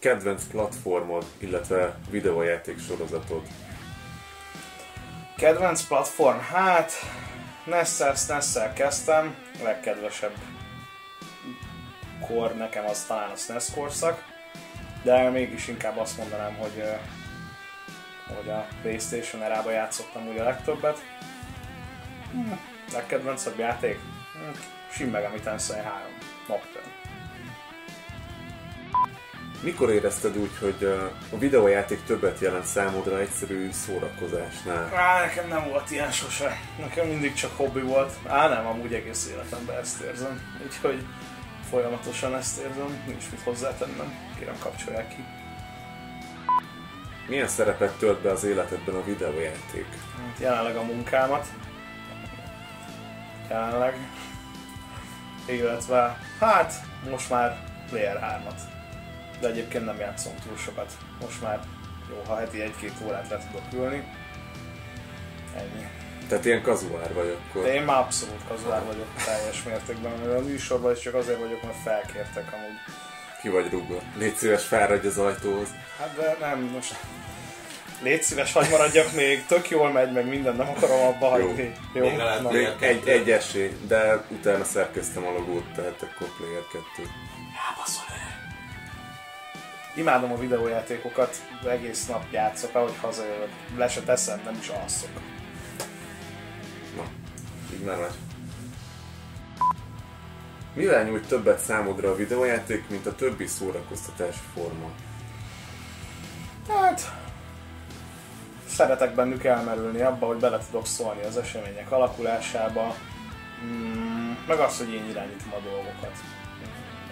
Kedvenc 0.00 0.44
platformod, 0.44 1.24
illetve 1.38 1.98
videójáték 2.10 2.78
sorozatod? 2.78 3.42
Kedvenc 5.36 5.86
platform? 5.86 6.38
Hát, 6.38 6.92
Nessel, 7.64 8.14
Nessel 8.28 8.72
kezdtem, 8.72 9.36
a 9.60 9.62
legkedvesebb 9.62 10.32
kor 12.26 12.54
nekem 12.54 12.84
az 12.84 13.04
talán 13.04 13.30
a 13.30 13.36
SNES 13.36 13.70
korszak, 13.74 14.24
de 15.02 15.30
mégis 15.30 15.68
inkább 15.68 15.98
azt 15.98 16.18
mondanám, 16.18 16.54
hogy, 16.54 16.84
hogy 18.36 18.48
a 18.48 18.66
Playstation 18.82 19.42
erába 19.42 19.70
játszottam 19.70 20.28
úgy 20.28 20.38
a 20.38 20.44
legtöbbet. 20.44 20.98
Hm, 22.32 22.52
legkedvencebb 22.92 23.58
játék? 23.58 23.98
Hm, 24.32 24.58
Shin 24.90 25.06
Megami 25.06 25.40
Tensei 25.40 25.80
3. 25.80 26.00
Nocturne. 26.48 26.99
Mikor 29.62 29.90
érezted 29.90 30.36
úgy, 30.36 30.50
hogy 30.60 30.84
a 31.32 31.38
videójáték 31.38 32.04
többet 32.04 32.40
jelent 32.40 32.64
számodra 32.64 33.18
egyszerű 33.18 33.70
szórakozásnál? 33.72 34.94
Á, 34.94 35.20
nekem 35.20 35.48
nem 35.48 35.68
volt 35.68 35.90
ilyen 35.90 36.10
sose. 36.10 36.56
Nekem 36.78 37.06
mindig 37.06 37.34
csak 37.34 37.56
hobbi 37.56 37.80
volt. 37.80 38.12
Á, 38.26 38.48
nem, 38.48 38.66
amúgy 38.66 38.94
egész 38.94 39.28
életemben 39.32 39.76
ezt 39.76 40.00
érzem. 40.00 40.40
Úgyhogy 40.66 41.04
folyamatosan 41.70 42.34
ezt 42.34 42.58
érzem. 42.58 43.02
Nincs 43.06 43.30
mit 43.30 43.40
hozzátennem. 43.40 44.14
Kérem, 44.38 44.56
kapcsolják 44.58 45.08
ki. 45.08 45.24
Milyen 47.28 47.48
szerepet 47.48 47.98
tölt 47.98 48.20
be 48.20 48.30
az 48.30 48.44
életedben 48.44 48.94
a 48.94 49.04
videójáték? 49.04 49.86
Hát 50.16 50.38
Jelenleg 50.38 50.76
a 50.76 50.82
munkámat. 50.82 51.46
Jelenleg. 53.50 53.94
Illetve, 55.46 56.18
hát, 56.38 56.72
most 57.10 57.30
már 57.30 57.58
Player 57.88 58.42
3-at. 58.44 58.79
De 59.40 59.48
egyébként 59.48 59.84
nem 59.84 59.98
játszom 59.98 60.32
túl 60.46 60.56
sokat. 60.56 60.92
Most 61.20 61.42
már 61.42 61.60
jó, 62.10 62.22
ha 62.26 62.36
heti 62.36 62.60
egy-két 62.60 62.92
órát 63.06 63.28
le 63.28 63.38
tudok 63.38 63.82
ülni. 63.82 64.04
Ennyi. 65.56 65.86
Tehát 66.28 66.44
ilyen 66.44 66.62
kazuár 66.62 67.14
vagy 67.14 67.36
akkor? 67.38 67.62
De 67.62 67.74
én 67.74 67.82
már 67.82 67.98
abszolút 67.98 68.40
kazuár 68.48 68.84
vagyok 68.84 69.06
teljes 69.24 69.62
mértékben, 69.62 70.12
mert 70.12 70.38
a 70.38 70.42
műsorban 70.42 70.92
is 70.92 71.00
csak 71.00 71.14
azért 71.14 71.38
vagyok, 71.38 71.62
mert 71.62 71.82
felkértek 71.84 72.52
amúgy. 72.52 72.78
Ki 73.40 73.48
vagy 73.48 73.70
rúgva? 73.70 74.00
Légy 74.18 74.34
szíves, 74.34 74.64
fáradj 74.64 75.06
az 75.06 75.18
ajtóhoz. 75.18 75.68
Hát 75.98 76.16
de 76.16 76.36
nem, 76.40 76.60
most 76.60 76.94
légy 78.02 78.22
szíves, 78.22 78.52
hagy 78.52 78.68
maradjak 78.70 79.12
még, 79.12 79.46
tök 79.46 79.70
jól 79.70 79.90
megy, 79.90 80.12
meg 80.12 80.28
minden, 80.28 80.56
nem 80.56 80.68
akarom 80.68 81.00
abba 81.00 81.38
Jó. 81.38 81.46
hagyni. 81.46 81.72
Jó, 81.94 82.08
Még 82.08 82.16
Na, 82.16 82.50
Még 82.50 82.68
Player 82.68 82.76
egy, 82.80 83.08
egy 83.08 83.30
esély, 83.30 83.76
de 83.88 84.24
utána 84.28 84.64
szerkeztem 84.64 85.26
a 85.26 85.32
logót, 85.32 85.64
tehát 85.74 86.02
akkor 86.02 86.28
Player 86.36 86.62
2. 86.72 87.08
Imádom 90.00 90.32
a 90.32 90.38
videójátékokat, 90.38 91.36
egész 91.68 92.06
nap 92.06 92.24
játszok, 92.30 92.74
ahogy 92.74 92.96
hazajövök. 93.00 93.48
Le 93.76 93.88
se 93.88 94.00
teszem, 94.00 94.40
nem 94.44 94.56
is 94.60 94.68
alszok. 94.68 95.10
Na, 96.96 97.02
így 97.72 97.84
már 97.84 97.98
vagy. 97.98 98.14
Mivel 100.74 101.04
nyújt 101.04 101.28
többet 101.28 101.58
számodra 101.58 102.10
a 102.10 102.14
videójáték, 102.14 102.88
mint 102.88 103.06
a 103.06 103.14
többi 103.14 103.46
szórakoztatási 103.46 104.40
forma? 104.54 104.90
Hát, 106.68 107.12
szeretek 108.68 109.14
bennük 109.14 109.44
elmerülni 109.44 110.00
abba, 110.00 110.26
hogy 110.26 110.38
bele 110.38 110.58
tudok 110.70 110.86
szólni 110.86 111.22
az 111.22 111.36
események 111.36 111.90
alakulásába, 111.90 112.96
mm, 113.64 114.32
meg 114.46 114.58
az, 114.58 114.78
hogy 114.78 114.92
én 114.92 115.08
irányítom 115.08 115.52
a 115.52 115.68
dolgokat. 115.70 116.12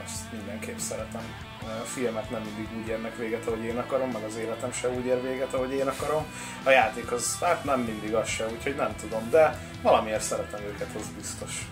Azt 0.08 0.32
mindenképp 0.32 0.78
szeretem. 0.78 1.22
A 1.60 1.84
filmek 1.84 2.30
nem 2.30 2.42
mindig 2.42 2.78
úgy 2.80 2.88
érnek 2.88 3.16
véget, 3.16 3.46
ahogy 3.46 3.62
én 3.64 3.78
akarom, 3.78 4.10
meg 4.10 4.22
az 4.22 4.36
életem 4.36 4.72
se 4.72 4.88
úgy 4.88 5.06
ér 5.06 5.22
véget, 5.22 5.54
ahogy 5.54 5.72
én 5.72 5.86
akarom. 5.86 6.24
A 6.64 6.70
játék 6.70 7.12
az, 7.12 7.38
hát 7.40 7.64
nem 7.64 7.80
mindig 7.80 8.14
az 8.14 8.28
se, 8.28 8.46
úgyhogy 8.46 8.76
nem 8.76 8.94
tudom, 9.00 9.30
de 9.30 9.58
valamiért 9.82 10.22
szeretem 10.22 10.60
őket, 10.60 10.88
az 10.94 11.06
biztos. 11.16 11.66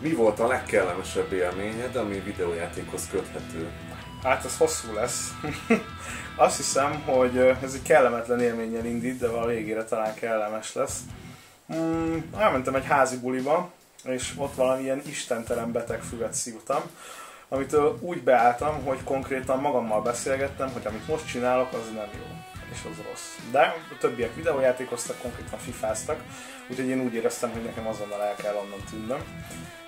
Mi 0.00 0.12
volt 0.12 0.40
a 0.40 0.46
legkellemesebb 0.46 1.32
élményed, 1.32 1.96
ami 1.96 2.18
videójátékhoz 2.18 3.08
köthető? 3.10 3.70
Hát 4.22 4.44
ez 4.44 4.56
hosszú 4.56 4.94
lesz. 4.94 5.30
Azt 6.36 6.56
hiszem, 6.56 7.02
hogy 7.04 7.36
ez 7.36 7.74
egy 7.74 7.82
kellemetlen 7.82 8.40
élménnyel 8.40 8.84
indít, 8.84 9.18
de 9.18 9.26
a 9.26 9.46
végére 9.46 9.84
talán 9.84 10.14
kellemes 10.14 10.74
lesz. 10.74 11.00
Mm, 11.74 12.18
elmentem 12.36 12.74
egy 12.74 12.86
házi 12.86 13.18
buliba, 13.18 13.72
és 14.04 14.32
ott 14.36 14.54
valamilyen 14.54 15.02
istentelen 15.06 15.72
betegfüvet 15.72 16.32
szívtam, 16.32 16.82
amitől 17.48 17.98
úgy 18.00 18.22
beálltam, 18.22 18.84
hogy 18.84 18.98
konkrétan 19.04 19.60
magammal 19.60 20.02
beszélgettem, 20.02 20.72
hogy 20.72 20.86
amit 20.86 21.08
most 21.08 21.26
csinálok, 21.26 21.72
az 21.72 21.90
nem 21.94 22.08
jó, 22.14 22.26
és 22.72 22.78
az 22.90 22.96
rossz. 23.08 23.50
De 23.50 23.60
a 23.60 23.98
többiek 24.00 24.34
videójátékoztak, 24.34 25.20
konkrétan 25.20 25.58
fifáztak, 25.58 26.22
úgyhogy 26.68 26.88
én 26.88 27.00
úgy 27.00 27.14
éreztem, 27.14 27.50
hogy 27.50 27.62
nekem 27.62 27.86
azonnal 27.86 28.22
el 28.22 28.34
kell 28.34 28.54
onnan 28.54 28.84
tűnnöm, 28.90 29.20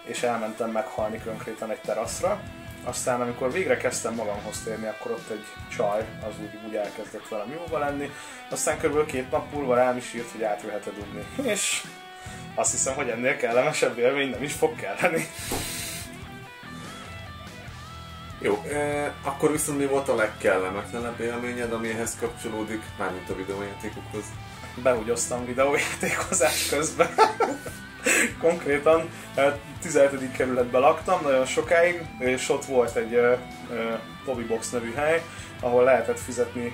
és 0.04 0.23
elmentem 0.23 0.71
meghalni 0.71 1.21
konkrétan 1.25 1.71
egy 1.71 1.80
teraszra. 1.80 2.40
Aztán 2.85 3.21
amikor 3.21 3.52
végre 3.52 3.76
kezdtem 3.76 4.14
magamhoz 4.14 4.62
térni, 4.62 4.87
akkor 4.87 5.11
ott 5.11 5.30
egy 5.30 5.44
csaj 5.76 6.06
az 6.28 6.35
úgy, 6.40 6.59
úgy 6.66 6.75
elkezdett 6.75 7.28
velem 7.28 7.50
jóba 7.50 7.78
lenni. 7.78 8.11
Aztán 8.50 8.76
körülbelül 8.76 9.09
két 9.09 9.30
nap 9.30 9.52
múlva 9.52 9.75
rám 9.75 9.97
is 9.97 10.14
írt, 10.14 10.30
hogy 10.30 10.42
átjöhet-e 10.42 10.90
dugni. 10.90 11.26
És 11.52 11.85
azt 12.54 12.70
hiszem, 12.70 12.94
hogy 12.94 13.08
ennél 13.08 13.37
kellemesebb 13.37 13.99
élmény 13.99 14.30
nem 14.30 14.42
is 14.42 14.52
fog 14.52 14.76
kelleni. 14.76 15.28
Jó, 18.38 18.62
e, 18.73 19.12
akkor 19.23 19.52
viszont 19.52 19.78
mi 19.78 19.87
volt 19.87 20.08
a 20.08 20.14
legkellemetlenebb 20.14 21.20
élményed, 21.20 21.73
ami 21.73 21.88
ehhez 21.88 22.16
kapcsolódik, 22.20 22.82
mármint 22.99 23.30
a 23.30 23.37
videójátékokhoz? 23.37 24.25
Behugyoztam 24.82 25.46
videójátékozás 25.46 26.68
közben. 26.68 27.08
Konkrétan 28.40 29.08
eh, 29.34 29.54
17. 29.82 30.32
kerületben 30.37 30.80
laktam 30.80 31.20
nagyon 31.23 31.46
sokáig, 31.46 32.02
és 32.18 32.49
ott 32.49 32.64
volt 32.64 32.96
egy 32.96 33.14
uh, 33.14 33.38
uh, 33.70 33.99
Tobybox 34.25 34.70
nevű 34.70 34.92
hely, 34.94 35.23
ahol 35.61 35.84
lehetett 35.84 36.20
fizetni 36.20 36.73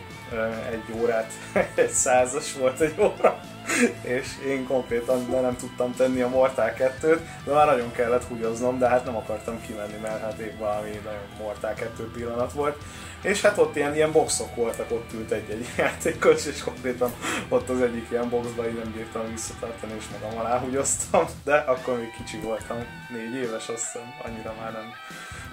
egy 0.71 1.01
órát, 1.01 1.33
egy 1.75 1.91
százas 1.91 2.53
volt 2.53 2.81
egy 2.81 2.95
óra, 2.99 3.41
és 4.17 4.27
én 4.47 4.67
konkrétan 4.67 5.31
de 5.31 5.41
nem 5.41 5.57
tudtam 5.57 5.95
tenni 5.95 6.21
a 6.21 6.29
Mortal 6.29 6.73
2-t, 6.79 7.19
de 7.45 7.53
már 7.53 7.67
nagyon 7.67 7.93
kellett 7.93 8.25
húgyoznom, 8.25 8.79
de 8.79 8.89
hát 8.89 9.05
nem 9.05 9.17
akartam 9.17 9.61
kimenni, 9.67 9.97
mert 10.03 10.21
hát 10.21 10.39
épp 10.39 10.59
valami 10.59 10.91
nagyon 11.05 11.29
Mortal 11.39 11.75
2 11.75 12.11
pillanat 12.11 12.53
volt. 12.53 12.77
És 13.23 13.41
hát 13.41 13.59
ott 13.59 13.77
ilyen, 13.77 13.95
ilyen 13.95 14.13
boxok 14.13 14.55
voltak, 14.55 14.91
ott 14.91 15.13
ült 15.13 15.31
egy-egy 15.31 15.67
játékos, 15.77 16.47
és 16.47 16.63
konkrétan 16.63 17.13
ott 17.49 17.69
az 17.69 17.81
egyik 17.81 18.11
ilyen 18.11 18.29
boxba 18.29 18.69
így 18.69 18.79
nem 18.79 18.93
bírtam 18.93 19.31
visszatartani, 19.31 19.93
és 19.99 20.05
magam 20.21 20.39
alá 20.39 20.59
húgyoztam, 20.59 21.27
de 21.45 21.57
akkor 21.57 21.99
még 21.99 22.11
kicsi 22.17 22.37
voltam, 22.37 22.85
négy 23.09 23.35
éves 23.35 23.69
azt 23.69 23.85
hiszem, 23.85 24.15
annyira 24.25 24.55
már 24.61 24.73
nem. 24.73 24.93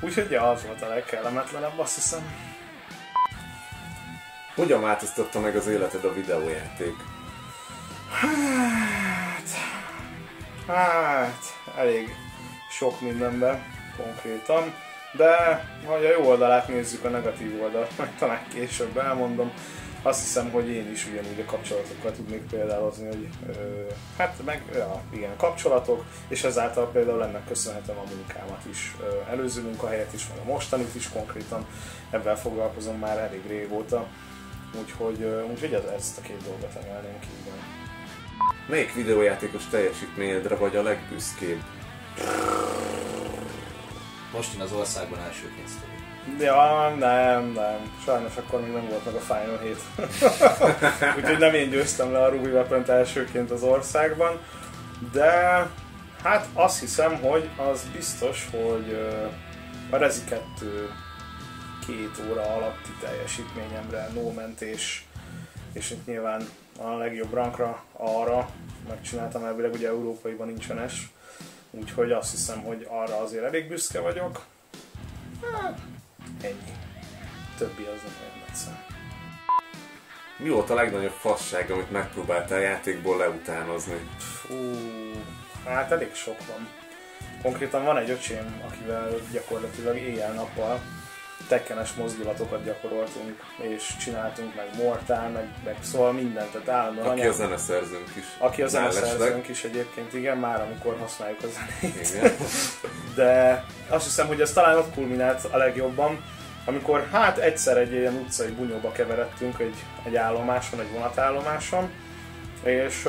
Úgyhogy 0.01 0.31
ja, 0.31 0.49
az 0.49 0.65
volt 0.65 0.81
a 0.81 0.87
legkellemetlenebb, 0.87 1.79
azt 1.79 1.95
hiszem. 1.95 2.21
Hogyan 4.55 4.81
változtatta 4.81 5.39
meg 5.39 5.55
az 5.55 5.67
életed 5.67 6.03
a 6.03 6.13
videójáték? 6.13 6.95
Hát, 8.11 9.49
hát, 10.67 11.43
elég 11.77 12.15
sok 12.69 13.01
mindenben 13.01 13.63
konkrétan, 13.97 14.73
de 15.17 15.63
ha 15.85 15.93
a 15.93 16.01
jó 16.01 16.29
oldalát 16.29 16.67
nézzük, 16.67 17.03
a 17.03 17.09
negatív 17.09 17.61
oldalt, 17.61 17.97
majd 17.97 18.09
talán 18.09 18.47
később 18.53 18.97
elmondom. 18.97 19.51
Azt 20.01 20.21
hiszem, 20.21 20.51
hogy 20.51 20.69
én 20.69 20.91
is 20.91 21.05
ugyanúgy 21.05 21.39
a 21.39 21.51
kapcsolatokkal 21.51 22.11
tudnék 22.11 22.41
példálozni, 22.41 23.07
hogy 23.07 23.27
ö, 23.47 23.51
hát 24.17 24.35
meg 24.45 24.63
ja, 24.73 25.01
igen, 25.13 25.37
kapcsolatok, 25.37 26.03
és 26.27 26.43
ezáltal 26.43 26.91
például 26.91 27.23
ennek 27.23 27.47
köszönhetem 27.47 27.97
a 27.97 28.09
munkámat 28.15 28.61
is, 28.69 28.95
ö, 29.01 29.31
előző 29.31 29.61
munkahelyet 29.61 30.13
is, 30.13 30.27
meg 30.27 30.37
a 30.37 30.51
mostanit 30.51 30.95
is 30.95 31.09
konkrétan, 31.09 31.65
ebben 32.09 32.35
foglalkozom 32.35 32.99
már 32.99 33.17
elég 33.17 33.41
régóta, 33.47 34.07
úgyhogy, 34.79 35.21
ö, 35.21 35.43
úgyhogy 35.43 35.73
ez, 35.73 35.83
ezt 35.95 36.17
a 36.17 36.21
két 36.21 36.43
dolgot 36.43 36.75
emelném 36.83 37.19
ki, 37.19 37.27
igen. 37.41 37.57
Melyik 38.67 38.93
videójátékos 38.93 39.65
teljesítményedre 39.69 40.55
vagy 40.55 40.75
a 40.75 40.81
legbüszkébb? 40.81 41.61
Most 44.33 44.53
én 44.53 44.61
az 44.61 44.71
országban 44.71 45.19
elsőként 45.19 45.67
sztori. 45.67 45.97
Ja, 46.39 46.95
nem, 46.99 47.51
nem. 47.51 47.97
Sajnos 48.05 48.37
akkor 48.37 48.61
még 48.61 48.71
nem 48.71 48.87
volt 48.89 49.05
meg 49.05 49.13
a 49.13 49.19
Final 49.19 49.59
7. 49.63 49.77
Úgyhogy 51.17 51.37
nem 51.37 51.53
én 51.53 51.69
győztem 51.69 52.11
le 52.11 52.23
a 52.23 52.29
Ruby 52.29 52.49
weapon 52.49 52.89
elsőként 52.89 53.51
az 53.51 53.63
országban. 53.63 54.39
De 55.11 55.31
hát 56.23 56.47
azt 56.53 56.79
hiszem, 56.79 57.21
hogy 57.21 57.49
az 57.71 57.85
biztos, 57.93 58.47
hogy 58.51 58.99
a 59.89 59.97
Rezi 59.97 60.21
2 60.29 60.89
két 61.87 62.25
óra 62.29 62.41
alatti 62.41 62.91
teljesítményemre 63.01 64.09
no 64.13 64.31
mentés, 64.31 65.05
és 65.73 65.91
itt 65.91 66.05
nyilván 66.05 66.49
a 66.79 66.95
legjobb 66.95 67.33
rankra 67.33 67.83
arra 67.93 68.49
megcsináltam 68.87 69.43
elvileg, 69.43 69.73
ugye 69.73 69.87
európaiban 69.87 70.47
nincsenes. 70.47 71.09
Úgyhogy 71.71 72.11
azt 72.11 72.31
hiszem, 72.31 72.61
hogy 72.61 72.87
arra 72.89 73.17
azért 73.17 73.43
elég 73.43 73.67
büszke 73.67 73.99
vagyok. 73.99 74.45
Hát, 75.51 75.79
ennyi. 76.41 76.75
Többi 77.57 77.83
az 77.83 78.01
nem 78.01 78.43
egyszerű. 78.47 78.75
Mi 80.37 80.49
volt 80.49 80.69
a 80.69 80.73
legnagyobb 80.73 81.11
fasság, 81.11 81.71
amit 81.71 81.91
megpróbáltál 81.91 82.59
játékból 82.59 83.17
leutánozni? 83.17 84.09
Fú, 84.17 84.55
hát 85.65 85.91
elég 85.91 86.13
sok 86.13 86.37
van. 86.47 86.67
Konkrétan 87.41 87.83
van 87.83 87.97
egy 87.97 88.09
öcsém, 88.09 88.61
akivel 88.67 89.09
gyakorlatilag 89.31 89.97
éjjel-nappal 89.97 90.81
tekkenes 91.47 91.93
mozdulatokat 91.93 92.63
gyakoroltunk, 92.63 93.43
és 93.57 93.95
csináltunk 93.99 94.55
meg 94.55 94.65
mortál, 94.83 95.29
meg, 95.29 95.47
meg 95.65 95.75
szóval 95.81 96.11
mindent, 96.11 96.51
tehát 96.51 96.69
állandóan 96.69 97.07
Aki 97.07 97.19
anyám- 97.19 97.33
a 97.33 97.37
zeneszerzőnk 97.37 98.09
is. 98.15 98.23
Aki 98.37 98.61
Mellesleg. 98.61 98.93
zeneszerzőnk 98.93 99.47
is 99.47 99.63
egyébként, 99.63 100.13
igen, 100.13 100.37
már 100.37 100.61
amikor 100.61 100.97
használjuk 100.99 101.39
a 101.43 101.47
zenét. 101.47 102.09
Igen. 102.09 102.31
De 103.15 103.63
azt 103.89 104.05
hiszem, 104.05 104.27
hogy 104.27 104.41
ez 104.41 104.53
talán 104.53 104.77
ott 104.77 104.93
kulminált 104.93 105.43
a 105.51 105.57
legjobban, 105.57 106.23
amikor 106.65 107.07
hát 107.11 107.37
egyszer 107.37 107.77
egy 107.77 107.91
ilyen 107.91 108.13
utcai 108.13 108.51
bunyóba 108.51 108.91
keveredtünk 108.91 109.59
egy, 109.59 109.75
egy 110.03 110.15
állomáson, 110.15 110.79
egy 110.79 110.91
vonatállomáson, 110.91 111.89
és 112.63 113.07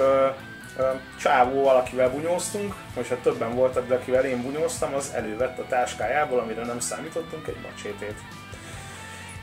csávó 1.19 1.63
valakivel 1.63 2.11
bunyóztunk, 2.11 2.75
most 2.97 3.09
hát 3.09 3.19
többen 3.19 3.55
voltak, 3.55 3.89
de 3.89 3.95
akivel 3.95 4.25
én 4.25 4.43
bunyóztam, 4.43 4.95
az 4.95 5.13
elővett 5.15 5.59
a 5.59 5.67
táskájából, 5.69 6.39
amire 6.39 6.65
nem 6.65 6.81
számítottunk, 6.81 7.47
egy 7.47 7.61
macsétét. 7.63 8.19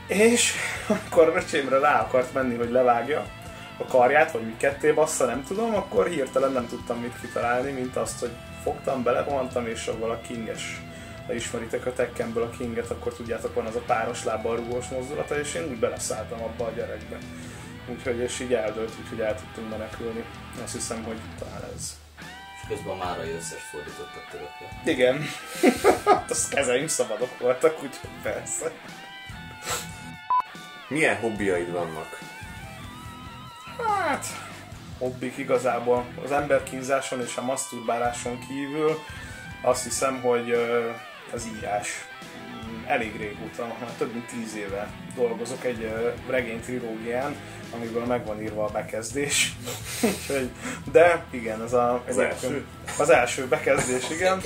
És 0.07 0.53
amikor 0.87 1.27
a 1.27 1.35
öcsémre 1.35 1.79
rá 1.79 2.01
akart 2.01 2.33
menni, 2.33 2.55
hogy 2.55 2.71
levágja 2.71 3.25
a 3.77 3.85
karját, 3.85 4.31
vagy 4.31 4.43
úgy 4.43 4.57
ketté 4.57 4.91
bassza, 4.91 5.25
nem 5.25 5.43
tudom, 5.43 5.75
akkor 5.75 6.07
hirtelen 6.07 6.51
nem 6.51 6.67
tudtam 6.67 6.99
mit 6.99 7.19
kitalálni, 7.21 7.71
mint 7.71 7.95
azt, 7.95 8.19
hogy 8.19 8.31
fogtam, 8.63 9.03
belerohantam, 9.03 9.67
és 9.67 9.87
avval 9.87 10.11
a 10.11 10.21
kinges 10.21 10.81
ha 11.25 11.33
ismeritek 11.33 11.85
a 11.85 11.93
Tekkenből 11.93 12.43
a 12.43 12.49
Kinget, 12.49 12.89
akkor 12.89 13.13
tudjátok, 13.13 13.53
van 13.53 13.65
az 13.65 13.75
a 13.75 13.81
páros 13.85 14.23
lábbal 14.23 14.55
rúgós 14.55 14.87
mozdulata, 14.87 15.39
és 15.39 15.53
én 15.53 15.63
úgy 15.63 15.79
beleszálltam 15.79 16.41
abba 16.41 16.65
a 16.65 16.71
gyerekbe. 16.75 17.17
Úgyhogy, 17.87 18.17
és 18.17 18.39
így 18.39 18.53
eldőlt, 18.53 18.93
úgyhogy 19.03 19.19
el 19.19 19.35
tudtunk 19.35 19.69
menekülni. 19.69 20.23
Azt 20.63 20.73
hiszem, 20.73 21.03
hogy 21.03 21.17
talán 21.39 21.63
ez. 21.75 21.97
És 22.55 22.67
közben 22.67 22.99
a 22.99 23.03
márai 23.03 23.31
összes 23.31 23.61
fordítottak 23.61 24.27
törökre. 24.31 24.81
Igen. 24.85 25.25
az 26.29 26.47
kezeim 26.47 26.87
szabadok 26.87 27.39
voltak, 27.39 27.73
úgyhogy 27.83 28.09
persze. 28.23 28.71
Milyen 30.87 31.15
hobbiaid 31.15 31.71
vannak? 31.71 32.19
Hát, 33.87 34.25
hobbik 34.97 35.37
igazából. 35.37 36.05
Az 36.23 36.31
emberkínzáson 36.31 37.21
és 37.21 37.37
a 37.37 37.41
maszturbáláson 37.41 38.39
kívül 38.47 38.99
azt 39.61 39.83
hiszem, 39.83 40.21
hogy 40.21 40.51
az 41.33 41.47
írás. 41.57 41.89
Elég 42.87 43.17
régóta, 43.17 43.65
már 43.79 43.91
több 43.97 44.13
mint 44.13 44.25
tíz 44.25 44.55
éve 44.55 44.91
dolgozok 45.15 45.63
egy 45.63 45.91
regény 46.29 46.61
trilógián, 46.61 47.35
amiből 47.71 48.05
meg 48.05 48.25
van 48.25 48.41
írva 48.41 48.63
a 48.65 48.71
bekezdés. 48.71 49.55
De 50.91 51.25
igen, 51.29 51.63
ez 51.63 51.73
a, 51.73 52.03
Az 52.07 52.17
első? 52.17 52.65
Az 52.99 53.09
első 53.09 53.47
bekezdés, 53.47 54.09
igen. 54.09 54.41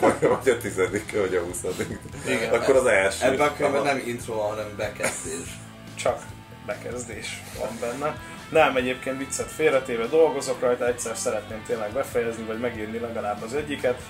Vagy, 0.00 0.20
vagy 0.20 0.48
a 0.50 0.58
tizedik, 0.58 1.12
vagy 1.12 1.34
a 1.34 1.40
huszadik. 1.40 1.98
Igen. 2.26 2.52
Akkor 2.52 2.76
az 2.76 2.86
első. 2.86 3.24
Ebben 3.24 3.48
a 3.48 3.56
könyvben 3.56 3.82
nem 3.82 4.02
intro 4.06 4.34
hanem 4.34 4.76
bekezdés. 4.76 5.46
csak 5.94 6.22
bekezdés 6.66 7.42
van 7.58 7.78
benne. 7.80 8.18
Nem, 8.48 8.76
egyébként 8.76 9.18
viccet 9.18 9.50
félretéve 9.50 10.06
dolgozok 10.06 10.60
rajta, 10.60 10.86
egyszer 10.86 11.16
szeretném 11.16 11.62
tényleg 11.66 11.92
befejezni, 11.92 12.42
vagy 12.44 12.60
megírni 12.60 12.98
legalább 12.98 13.42
az 13.42 13.54
egyiket, 13.54 14.02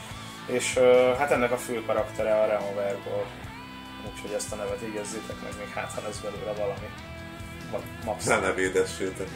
és 0.46 0.78
hát 1.18 1.30
ennek 1.30 1.52
a 1.52 1.56
fő 1.56 1.82
karaktere 1.86 2.40
a 2.40 2.46
Removerból. 2.46 3.26
Úgyhogy 4.12 4.32
ezt 4.32 4.52
a 4.52 4.56
nevet 4.56 4.80
égezzétek 4.80 5.36
meg, 5.42 5.52
még 5.58 5.68
hát 5.74 5.92
ha 5.92 6.00
lesz 6.06 6.18
belőle 6.18 6.52
valami. 6.52 6.88
Vagy 7.70 7.82
max. 8.04 8.24
Ne 8.24 8.38
nevédessétek. 8.40 9.28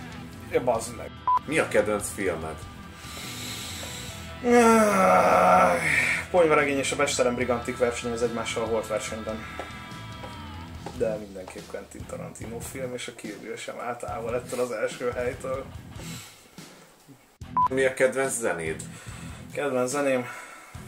Ja, 0.50 0.64
bazd 0.64 0.96
meg. 0.96 1.10
Mi 1.46 1.58
a 1.58 1.68
kedvenc 1.68 2.08
filmed? 2.14 2.56
Ponyvaregény 6.30 6.78
és 6.78 6.92
a 6.92 6.96
Besterem 6.96 7.34
Brigantik 7.34 7.78
versenyez 7.78 8.22
egymással 8.22 8.62
a 8.62 8.66
Volt 8.66 8.86
versenyben. 8.86 9.44
de 10.96 11.16
mindenképp 11.16 11.70
Quentin 11.70 12.06
Tarantino 12.06 12.58
film, 12.58 12.94
és 12.94 13.08
a 13.08 13.14
Kill 13.14 13.56
sem 13.56 13.80
állt 13.80 13.98
távol 13.98 14.34
ettől 14.34 14.60
az 14.60 14.70
első 14.70 15.10
helytől. 15.10 15.64
Mi 17.70 17.84
a 17.84 17.94
kedvenc 17.94 18.32
zenéd? 18.32 18.82
Kedvenc 19.52 19.90
zeném 19.90 20.26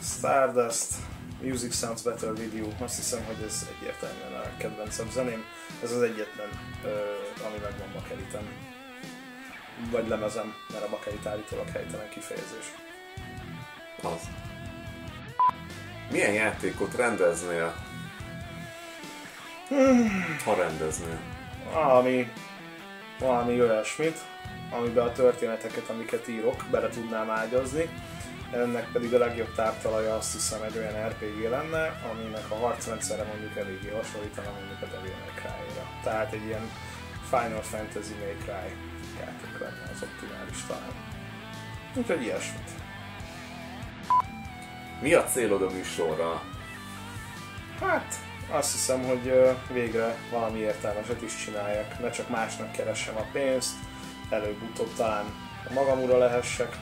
Stardust, 0.03 0.95
Music 1.43 1.75
Sounds 1.75 2.03
Better 2.03 2.33
You. 2.55 2.69
Azt 2.79 2.97
hiszem, 2.97 3.25
hogy 3.25 3.45
ez 3.47 3.69
egyértelműen 3.79 4.41
a 4.41 4.57
kedvencem 4.59 5.11
zeném. 5.11 5.45
Ez 5.83 5.93
az 5.93 6.03
egyetlen, 6.03 6.49
ami 7.47 7.57
megvan 7.63 7.93
bakeliten. 7.93 8.43
Vagy 9.91 10.09
lemezem, 10.09 10.55
mert 10.73 10.85
a 10.85 10.89
bakelit 10.89 11.27
állítólag 11.27 11.69
helytelen 11.69 12.09
kifejezés. 12.09 12.75
Az. 14.03 14.29
Milyen 16.11 16.33
játékot 16.33 16.95
rendeznél? 16.95 17.75
Ha 20.45 20.55
rendeznél. 20.55 21.19
Valami, 21.73 22.33
valami 23.19 23.61
olyasmit, 23.61 24.19
amiben 24.71 25.07
a 25.07 25.13
történeteket, 25.13 25.89
amiket 25.89 26.29
írok, 26.29 26.65
bele 26.71 26.89
tudnám 26.89 27.31
ágyazni. 27.31 27.89
Ennek 28.53 28.93
pedig 28.93 29.15
a 29.15 29.19
legjobb 29.19 29.55
táptalaja 29.55 30.15
azt 30.15 30.33
hiszem 30.33 30.63
egy 30.63 30.77
olyan 30.79 31.09
RPG 31.09 31.49
lenne, 31.51 32.01
aminek 32.11 32.51
a 32.51 32.55
harcrendszere 32.55 33.23
mondjuk 33.23 33.57
eléggé 33.57 33.89
hasonlítana 33.89 34.51
mondjuk 34.51 34.83
a 34.83 34.87
Devil 34.87 35.15
May 35.21 35.35
Cry-ra. 35.35 35.85
Tehát 36.03 36.33
egy 36.33 36.45
ilyen 36.45 36.71
Final 37.29 37.63
Fantasy 37.63 38.15
May 38.15 38.37
Cry 38.45 38.75
játék 39.21 39.59
lenne 39.61 39.91
az 39.93 40.03
optimális 40.03 40.65
talán. 40.67 40.95
Úgyhogy 41.95 42.23
ilyesmit. 42.23 42.71
Mi 45.01 45.15
a 45.15 45.25
célod 45.25 45.63
a 45.63 45.71
műsorral? 45.71 46.43
Hát, 47.81 48.15
azt 48.51 48.73
hiszem, 48.73 49.03
hogy 49.03 49.33
végre 49.73 50.17
valami 50.31 50.59
értelmeset 50.59 51.23
is 51.23 51.37
csináljak. 51.45 51.99
Ne 52.01 52.11
csak 52.11 52.29
másnak 52.29 52.73
keressem 52.73 53.17
a 53.17 53.27
pénzt, 53.33 53.75
előbb-utóbb 54.31 54.95
talán 54.97 55.25
magam 55.75 56.03
ura 56.03 56.19
lehessek, 56.19 56.77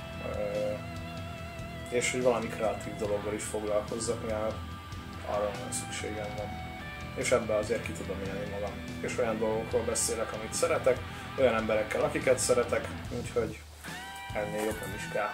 és 1.90 2.10
hogy 2.10 2.22
valami 2.22 2.46
kreatív 2.46 2.96
dologgal 2.96 3.34
is 3.34 3.44
foglalkozzak, 3.44 4.22
mivel 4.22 4.54
arra 5.26 5.50
nagyon 5.52 5.72
szükségem 5.72 6.28
van. 6.36 6.66
És 7.16 7.30
ebbe 7.30 7.54
azért 7.54 7.82
ki 7.82 7.92
tudom 7.92 8.16
élni 8.26 8.50
magam. 8.50 8.72
És 9.00 9.18
olyan 9.18 9.38
dolgokról 9.38 9.82
beszélek, 9.82 10.32
amit 10.32 10.52
szeretek, 10.52 10.98
olyan 11.38 11.54
emberekkel, 11.54 12.02
akiket 12.02 12.38
szeretek, 12.38 12.88
úgyhogy 13.18 13.58
ennél 14.34 14.64
jobb 14.64 14.80
nem 14.80 14.94
is 14.96 15.08
kell. 15.12 15.30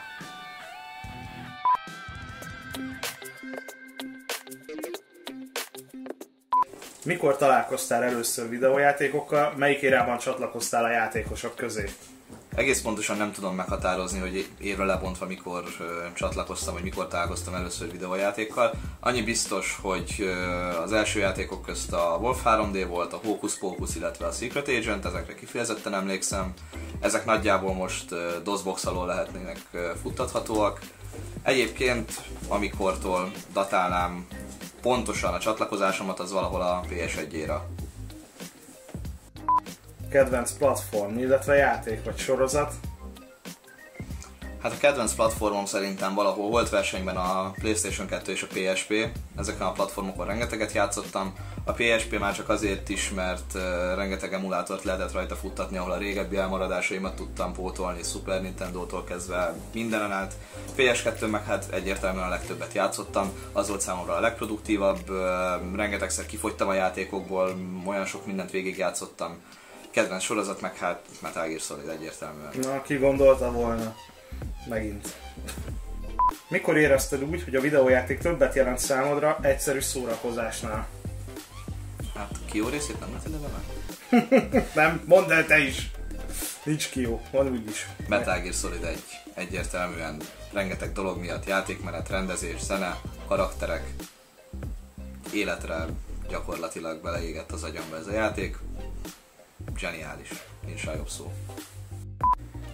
Mikor 7.05 7.37
találkoztál 7.37 8.03
először 8.03 8.49
videójátékokkal, 8.49 9.53
melyik 9.57 9.81
érában 9.81 10.19
csatlakoztál 10.19 10.85
a 10.85 10.91
játékosok 10.91 11.57
közé? 11.57 11.91
Egész 12.55 12.81
pontosan 12.83 13.17
nem 13.17 13.33
tudom 13.33 13.55
meghatározni, 13.55 14.19
hogy 14.19 14.49
évre 14.59 14.85
lebontva 14.85 15.27
mikor 15.27 15.65
csatlakoztam, 16.15 16.75
vagy 16.75 16.83
mikor 16.83 17.09
találkoztam 17.09 17.55
először 17.55 17.91
videójátékkal. 17.91 18.73
Annyi 19.01 19.23
biztos, 19.23 19.79
hogy 19.83 20.29
az 20.83 20.93
első 20.93 21.19
játékok 21.19 21.63
közt 21.63 21.93
a 21.93 22.19
Wolf 22.21 22.41
3D 22.45 22.85
volt, 22.89 23.13
a 23.13 23.21
Hocus 23.25 23.55
Pocus, 23.55 23.95
illetve 23.97 24.27
a 24.27 24.31
Secret 24.31 24.69
Agent, 24.69 25.05
ezekre 25.05 25.35
kifejezetten 25.35 25.95
emlékszem. 25.95 26.53
Ezek 27.01 27.25
nagyjából 27.25 27.73
most 27.73 28.13
ö, 28.13 28.31
DOSBox 28.45 28.87
alól 28.87 29.07
lehetnének 29.07 29.59
ö, 29.73 29.91
futtathatóak. 30.03 30.81
Egyébként, 31.43 32.23
amikortól 32.49 33.31
datálnám 33.53 34.27
pontosan 34.83 35.35
a 35.35 35.39
csatlakozásomat, 35.39 36.21
az 36.21 36.33
valahol 36.33 36.61
a 36.61 36.85
PS1-ére. 36.91 37.74
Kedvenc 40.15 40.53
platform, 40.53 41.19
illetve 41.19 41.55
játék 41.55 42.05
vagy 42.05 42.19
sorozat? 42.19 42.73
Hát 44.63 44.73
a 44.73 44.77
kedvenc 44.79 45.13
platformom 45.13 45.65
szerintem 45.65 46.15
valahol 46.15 46.51
volt 46.51 46.71
versenyben 46.71 47.17
a 47.17 47.51
PlayStation 47.51 48.07
2 48.07 48.33
és 48.33 48.43
a 48.43 48.47
PSP. 48.47 48.93
Ezeken 49.37 49.67
a 49.67 49.73
platformokon 49.73 50.27
rengeteget 50.27 50.73
játszottam. 50.73 51.35
A 51.65 51.73
PSP 51.73 52.19
már 52.19 52.35
csak 52.35 52.49
azért 52.49 52.89
is, 52.89 53.11
mert 53.11 53.55
rengeteg 53.95 54.33
emulátort 54.33 54.85
lehetett 54.85 55.13
rajta 55.13 55.35
futtatni, 55.35 55.77
ahol 55.77 55.93
a 55.93 55.99
régebbi 55.99 56.37
elmaradásaimat 56.37 57.17
tudtam 57.17 57.53
pótolni, 57.53 58.03
Super 58.03 58.43
Nintendo-tól 58.43 59.05
kezdve 59.05 59.55
mindenen 59.73 60.13
át. 60.13 60.35
PS2 60.77 61.31
meg 61.31 61.45
hát 61.45 61.67
egyértelműen 61.71 62.27
a 62.27 62.29
legtöbbet 62.29 62.75
játszottam, 62.75 63.33
az 63.53 63.69
volt 63.69 63.81
számomra 63.81 64.15
a 64.15 64.21
legproduktívabb, 64.21 65.11
rengetegszer 65.77 66.27
kifogytam 66.27 66.69
a 66.69 66.75
játékokból, 66.75 67.57
olyan 67.87 68.07
sok 68.07 68.27
mindent 68.27 68.51
végigjátszottam. 68.51 69.37
Kedvenc 69.95 70.23
sorozat 70.23 70.61
meg 70.61 70.77
hát 70.77 71.09
Metal 71.23 71.49
Gear 71.49 71.61
Solid 71.61 71.89
egyértelműen. 71.89 72.51
Na, 72.63 72.83
ki 72.83 72.97
gondolta 72.97 73.53
volna? 73.53 73.97
Megint. 74.69 75.17
Mikor 76.49 76.77
érezted 76.77 77.23
úgy, 77.23 77.45
hogy 77.45 77.55
a 77.55 77.61
videójáték 77.61 78.19
többet 78.19 78.55
jelent 78.55 78.79
számodra 78.79 79.39
egyszerű 79.43 79.81
szórakozásnál? 79.81 80.89
Hát 82.15 82.31
Kio 82.51 82.69
részét 82.69 83.01
nem 83.01 83.09
lehet 83.09 83.53
meg? 84.51 84.65
Nem, 84.75 85.03
mondd 85.05 85.31
el 85.31 85.47
te 85.47 85.59
is! 85.59 85.91
Nincs 86.65 86.91
ki 86.91 87.01
jó, 87.01 87.21
van 87.31 87.49
úgy 87.49 87.69
is. 87.69 87.89
Metal 88.09 88.41
Gear 88.41 88.55
Solid 88.55 88.85
1 88.85 88.99
egyértelműen 89.35 90.17
rengeteg 90.53 90.93
dolog 90.93 91.19
miatt, 91.19 91.47
játékmenet, 91.47 92.09
rendezés, 92.09 92.61
zene, 92.61 93.01
karakterek, 93.29 93.95
életre 95.33 95.87
gyakorlatilag 96.29 97.03
beleégett 97.03 97.53
az 97.53 97.63
agyamba 97.63 97.97
ez 97.97 98.07
a 98.07 98.13
játék. 98.13 98.57
Zseniális, 99.77 100.29
nincs 100.67 100.85
rá 100.85 100.95
jobb 100.95 101.09
szó. 101.09 101.33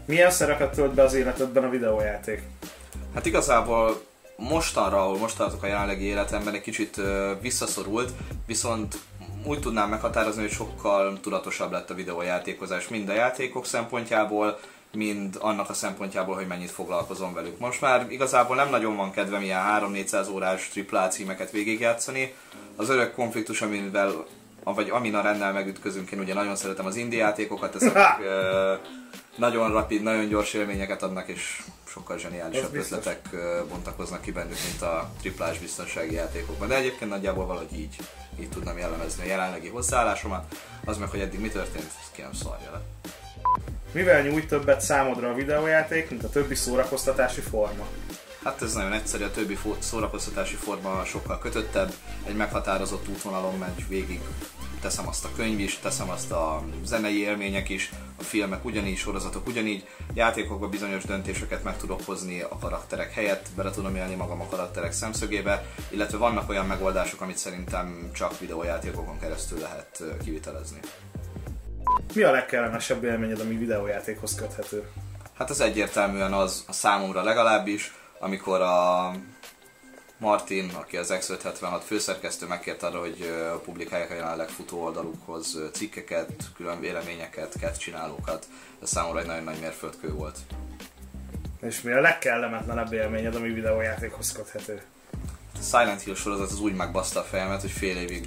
Milyen 0.04 0.30
szerepet 0.30 0.74
tölt 0.74 0.94
be 0.94 1.02
az 1.02 1.14
életedben 1.14 1.64
a 1.64 1.68
videójáték? 1.68 2.42
Hát 3.14 3.26
igazából 3.26 4.02
mostanra, 4.36 5.02
ahol 5.02 5.18
most 5.18 5.36
tartok 5.36 5.62
a 5.62 5.66
jelenlegi 5.66 6.04
életemben, 6.04 6.54
egy 6.54 6.60
kicsit 6.60 7.00
visszaszorult, 7.40 8.12
viszont 8.46 8.98
úgy 9.44 9.60
tudnám 9.60 9.88
meghatározni, 9.88 10.40
hogy 10.40 10.50
sokkal 10.50 11.20
tudatosabb 11.20 11.72
lett 11.72 11.90
a 11.90 11.94
videójátékozás 11.94 12.88
mind 12.88 13.08
a 13.08 13.12
játékok 13.12 13.66
szempontjából, 13.66 14.58
mind 14.92 15.36
annak 15.40 15.70
a 15.70 15.74
szempontjából, 15.74 16.34
hogy 16.34 16.46
mennyit 16.46 16.70
foglalkozom 16.70 17.34
velük. 17.34 17.58
Most 17.58 17.80
már 17.80 18.06
igazából 18.08 18.56
nem 18.56 18.70
nagyon 18.70 18.96
van 18.96 19.10
kedvem 19.10 19.42
ilyen 19.42 19.62
3-400 19.80 20.30
órás 20.32 20.70
AAA 20.90 21.08
címeket 21.08 21.50
végigjátszani. 21.50 22.34
Az 22.76 22.88
örök 22.88 23.14
konfliktus, 23.14 23.62
amivel 23.62 24.26
vagy 24.64 24.90
amin 24.90 25.14
a 25.14 25.22
rendel 25.22 25.52
megütközünk, 25.52 26.10
én 26.10 26.18
ugye 26.18 26.34
nagyon 26.34 26.56
szeretem 26.56 26.86
az 26.86 26.96
indie 26.96 27.18
játékokat, 27.18 27.74
ezek 27.74 27.96
ö, 28.22 28.74
nagyon 29.36 29.72
rapid, 29.72 30.02
nagyon 30.02 30.28
gyors 30.28 30.54
élményeket 30.54 31.02
adnak, 31.02 31.28
és 31.28 31.62
sokkal 31.86 32.18
zseniálisabb 32.18 32.74
ötletek 32.74 33.28
bontakoznak 33.68 34.20
ki 34.20 34.32
bennük, 34.32 34.58
mint 34.70 34.82
a 34.82 35.10
triplás 35.20 35.58
biztonsági 35.58 36.14
játékokban. 36.14 36.68
De 36.68 36.76
egyébként 36.76 37.10
nagyjából 37.10 37.46
valahogy 37.46 37.78
így, 37.78 37.96
így 38.40 38.48
tudnám 38.48 38.78
jellemezni 38.78 39.22
a 39.22 39.26
jelenlegi 39.26 39.68
hozzáállásomat. 39.68 40.54
Az 40.84 40.98
meg, 40.98 41.08
hogy 41.08 41.20
eddig 41.20 41.40
mi 41.40 41.48
történt, 41.48 41.90
ki 42.12 42.20
nem 42.20 42.32
szarja 42.32 42.70
le. 42.72 42.80
Mivel 43.92 44.22
nyújt 44.22 44.48
többet 44.48 44.80
számodra 44.80 45.30
a 45.30 45.34
videójáték, 45.34 46.10
mint 46.10 46.24
a 46.24 46.28
többi 46.28 46.54
szórakoztatási 46.54 47.40
forma? 47.40 47.86
Hát 48.44 48.62
ez 48.62 48.74
nagyon 48.74 48.92
egyszerű, 48.92 49.24
a 49.24 49.30
többi 49.30 49.58
szórakoztatási 49.78 50.54
forma 50.54 51.04
sokkal 51.04 51.38
kötöttebb, 51.38 51.92
egy 52.26 52.36
meghatározott 52.36 53.08
útvonalon 53.08 53.58
megy 53.58 53.88
végig, 53.88 54.20
teszem 54.80 55.08
azt 55.08 55.24
a 55.24 55.28
könyv 55.36 55.58
is, 55.58 55.78
teszem 55.78 56.10
azt 56.10 56.30
a 56.30 56.62
zenei 56.84 57.20
élmények 57.20 57.68
is, 57.68 57.90
a 58.18 58.22
filmek 58.22 58.64
ugyanígy, 58.64 58.96
sorozatok 58.96 59.46
ugyanígy, 59.46 59.88
játékokban 60.14 60.70
bizonyos 60.70 61.04
döntéseket 61.04 61.64
meg 61.64 61.76
tudok 61.76 62.00
hozni 62.04 62.40
a 62.40 62.58
karakterek 62.60 63.12
helyett, 63.12 63.46
bele 63.56 63.70
tudom 63.70 63.96
élni 63.96 64.14
magam 64.14 64.40
a 64.40 64.46
karakterek 64.46 64.92
szemszögébe, 64.92 65.66
illetve 65.88 66.18
vannak 66.18 66.48
olyan 66.48 66.66
megoldások, 66.66 67.20
amit 67.20 67.38
szerintem 67.38 68.10
csak 68.12 68.38
videójátékokon 68.38 69.18
keresztül 69.18 69.58
lehet 69.58 70.02
kivitelezni. 70.24 70.78
Mi 72.14 72.22
a 72.22 72.30
legkellemesebb 72.30 73.04
élményed, 73.04 73.40
ami 73.40 73.56
videójátékhoz 73.56 74.34
köthető? 74.34 74.88
Hát 75.34 75.50
ez 75.50 75.60
egyértelműen 75.60 76.32
az 76.32 76.64
a 76.68 76.72
számomra 76.72 77.22
legalábbis, 77.22 77.94
amikor 78.20 78.60
a 78.60 79.10
Martin, 80.18 80.70
aki 80.74 80.96
az 80.96 81.14
X576 81.18 81.80
főszerkesztő 81.84 82.46
megkért 82.46 82.82
arra, 82.82 83.00
hogy 83.00 83.32
publikálják 83.64 84.10
a 84.10 84.14
jelenleg 84.14 84.48
futó 84.48 84.82
oldalukhoz 84.82 85.58
cikkeket, 85.72 86.32
külön 86.56 86.80
véleményeket, 86.80 87.54
kett 87.60 87.76
csinálókat. 87.76 88.46
Ez 88.82 88.88
számomra 88.88 89.20
egy 89.20 89.26
nagyon 89.26 89.44
nagy 89.44 89.60
mérföldkő 89.60 90.12
volt. 90.12 90.38
És 91.60 91.82
mi 91.82 91.92
a 91.92 92.00
legkellemetlenebb 92.00 92.92
élményed, 92.92 93.34
ami 93.34 93.48
videójátékhoz 93.48 94.32
köthető? 94.32 94.82
A 95.54 95.62
Silent 95.62 96.02
Hill 96.02 96.14
sorozat 96.14 96.50
az 96.50 96.60
úgy 96.60 96.74
megbaszta 96.74 97.20
a 97.20 97.24
fejemet, 97.24 97.60
hogy 97.60 97.70
fél 97.70 97.96
évig 97.96 98.26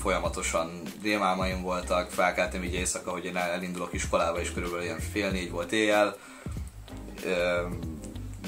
folyamatosan 0.00 0.82
rémálmaim 1.02 1.62
voltak, 1.62 2.10
felkeltem 2.10 2.62
így 2.62 2.74
éjszaka, 2.74 3.10
hogy 3.10 3.24
én 3.24 3.36
elindulok 3.36 3.92
iskolába, 3.92 4.40
és 4.40 4.52
körülbelül 4.52 4.84
ilyen 4.84 5.00
fél 5.00 5.30
négy 5.30 5.50
volt 5.50 5.72
éjjel. 5.72 6.16
Ö, 7.24 7.62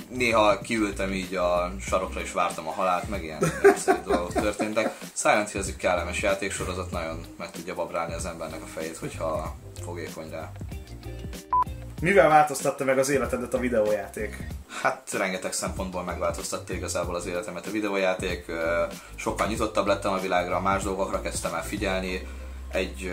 néha 0.09 0.59
kiültem 0.59 1.13
így 1.13 1.35
a 1.35 1.73
sarokra 1.81 2.21
és 2.21 2.33
vártam 2.33 2.69
a 2.69 2.73
halált, 2.73 3.09
meg 3.09 3.25
ilyen 3.25 3.43
dolgok 4.07 4.33
történtek. 4.33 4.95
Silent 5.15 5.51
Hill 5.51 5.61
az 5.61 5.69
egy 5.69 5.77
kellemes 5.77 6.23
játéksorozat, 6.23 6.91
nagyon 6.91 7.25
meg 7.39 7.51
tudja 7.51 7.75
babrálni 7.75 8.15
az 8.15 8.27
embernek 8.27 8.63
a 8.63 8.67
fejét, 8.67 8.97
hogyha 8.97 9.57
fogékony 9.85 10.31
rá. 10.31 10.51
Mivel 12.01 12.29
változtatta 12.29 12.85
meg 12.85 12.99
az 12.99 13.09
életedet 13.09 13.55
a 13.55 13.59
videójáték? 13.59 14.37
Hát 14.83 15.13
rengeteg 15.13 15.53
szempontból 15.53 16.03
megváltoztatta 16.03 16.73
igazából 16.73 17.15
az 17.15 17.27
életemet 17.27 17.67
a 17.67 17.71
videójáték, 17.71 18.45
sokkal 19.15 19.47
nyitottabb 19.47 19.87
lettem 19.87 20.13
a 20.13 20.19
világra, 20.19 20.61
más 20.61 20.83
dolgokra 20.83 21.21
kezdtem 21.21 21.55
el 21.55 21.65
figyelni, 21.65 22.27
egy 22.73 23.13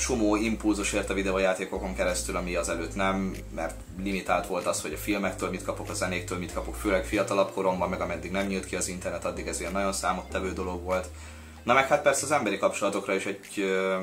csomó 0.00 0.36
impulzus 0.36 0.92
ért 0.92 1.10
a 1.10 1.14
videójátékokon 1.14 1.94
keresztül, 1.94 2.36
ami 2.36 2.54
az 2.54 2.68
előtt 2.68 2.94
nem, 2.94 3.36
mert 3.54 3.80
limitált 4.02 4.46
volt 4.46 4.66
az, 4.66 4.82
hogy 4.82 4.92
a 4.92 4.96
filmektől 4.96 5.50
mit 5.50 5.64
kapok, 5.64 5.90
a 5.90 5.94
zenéktől 5.94 6.38
mit 6.38 6.52
kapok, 6.52 6.74
főleg 6.74 7.04
fiatalabb 7.04 7.52
koromban, 7.52 7.88
meg 7.88 8.00
ameddig 8.00 8.30
nem 8.30 8.46
nyílt 8.46 8.66
ki 8.66 8.76
az 8.76 8.88
internet, 8.88 9.24
addig 9.24 9.46
ez 9.46 9.60
ilyen 9.60 9.72
nagyon 9.72 9.92
számottevő 9.92 10.52
dolog 10.52 10.82
volt. 10.82 11.08
Na 11.62 11.74
meg 11.74 11.86
hát 11.86 12.02
persze 12.02 12.24
az 12.24 12.32
emberi 12.32 12.58
kapcsolatokra 12.58 13.14
is 13.14 13.26
egy 13.26 13.48
ö, 13.56 13.96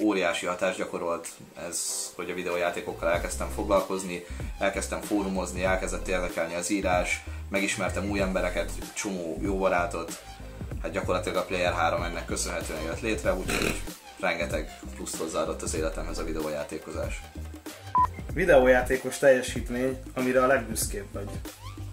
óriási 0.00 0.46
hatást 0.46 0.78
gyakorolt 0.78 1.28
ez, 1.68 2.10
hogy 2.16 2.30
a 2.30 2.34
videójátékokkal 2.34 3.10
elkezdtem 3.10 3.48
foglalkozni, 3.54 4.24
elkezdtem 4.58 5.00
fórumozni, 5.00 5.64
elkezdett 5.64 6.08
érdekelni 6.08 6.54
az 6.54 6.70
írás, 6.70 7.24
megismertem 7.50 8.10
új 8.10 8.20
embereket, 8.20 8.70
csomó 8.94 9.38
jó 9.42 9.58
barátot, 9.58 10.22
hát 10.82 10.92
gyakorlatilag 10.92 11.36
a 11.36 11.44
Player 11.44 11.72
3 11.72 12.02
ennek 12.02 12.24
köszönhetően 12.24 12.82
jött 12.82 13.00
létre, 13.00 13.34
úgyhogy 13.34 13.80
rengeteg 14.20 14.78
pluszt 14.94 15.16
hozzáadott 15.16 15.62
az 15.62 15.74
életemhez 15.74 16.18
a 16.18 16.24
videójátékozás. 16.24 17.20
Videójátékos 18.34 19.18
teljesítmény, 19.18 19.98
amire 20.14 20.42
a 20.42 20.46
legbüszkébb 20.46 21.06
vagy. 21.12 21.28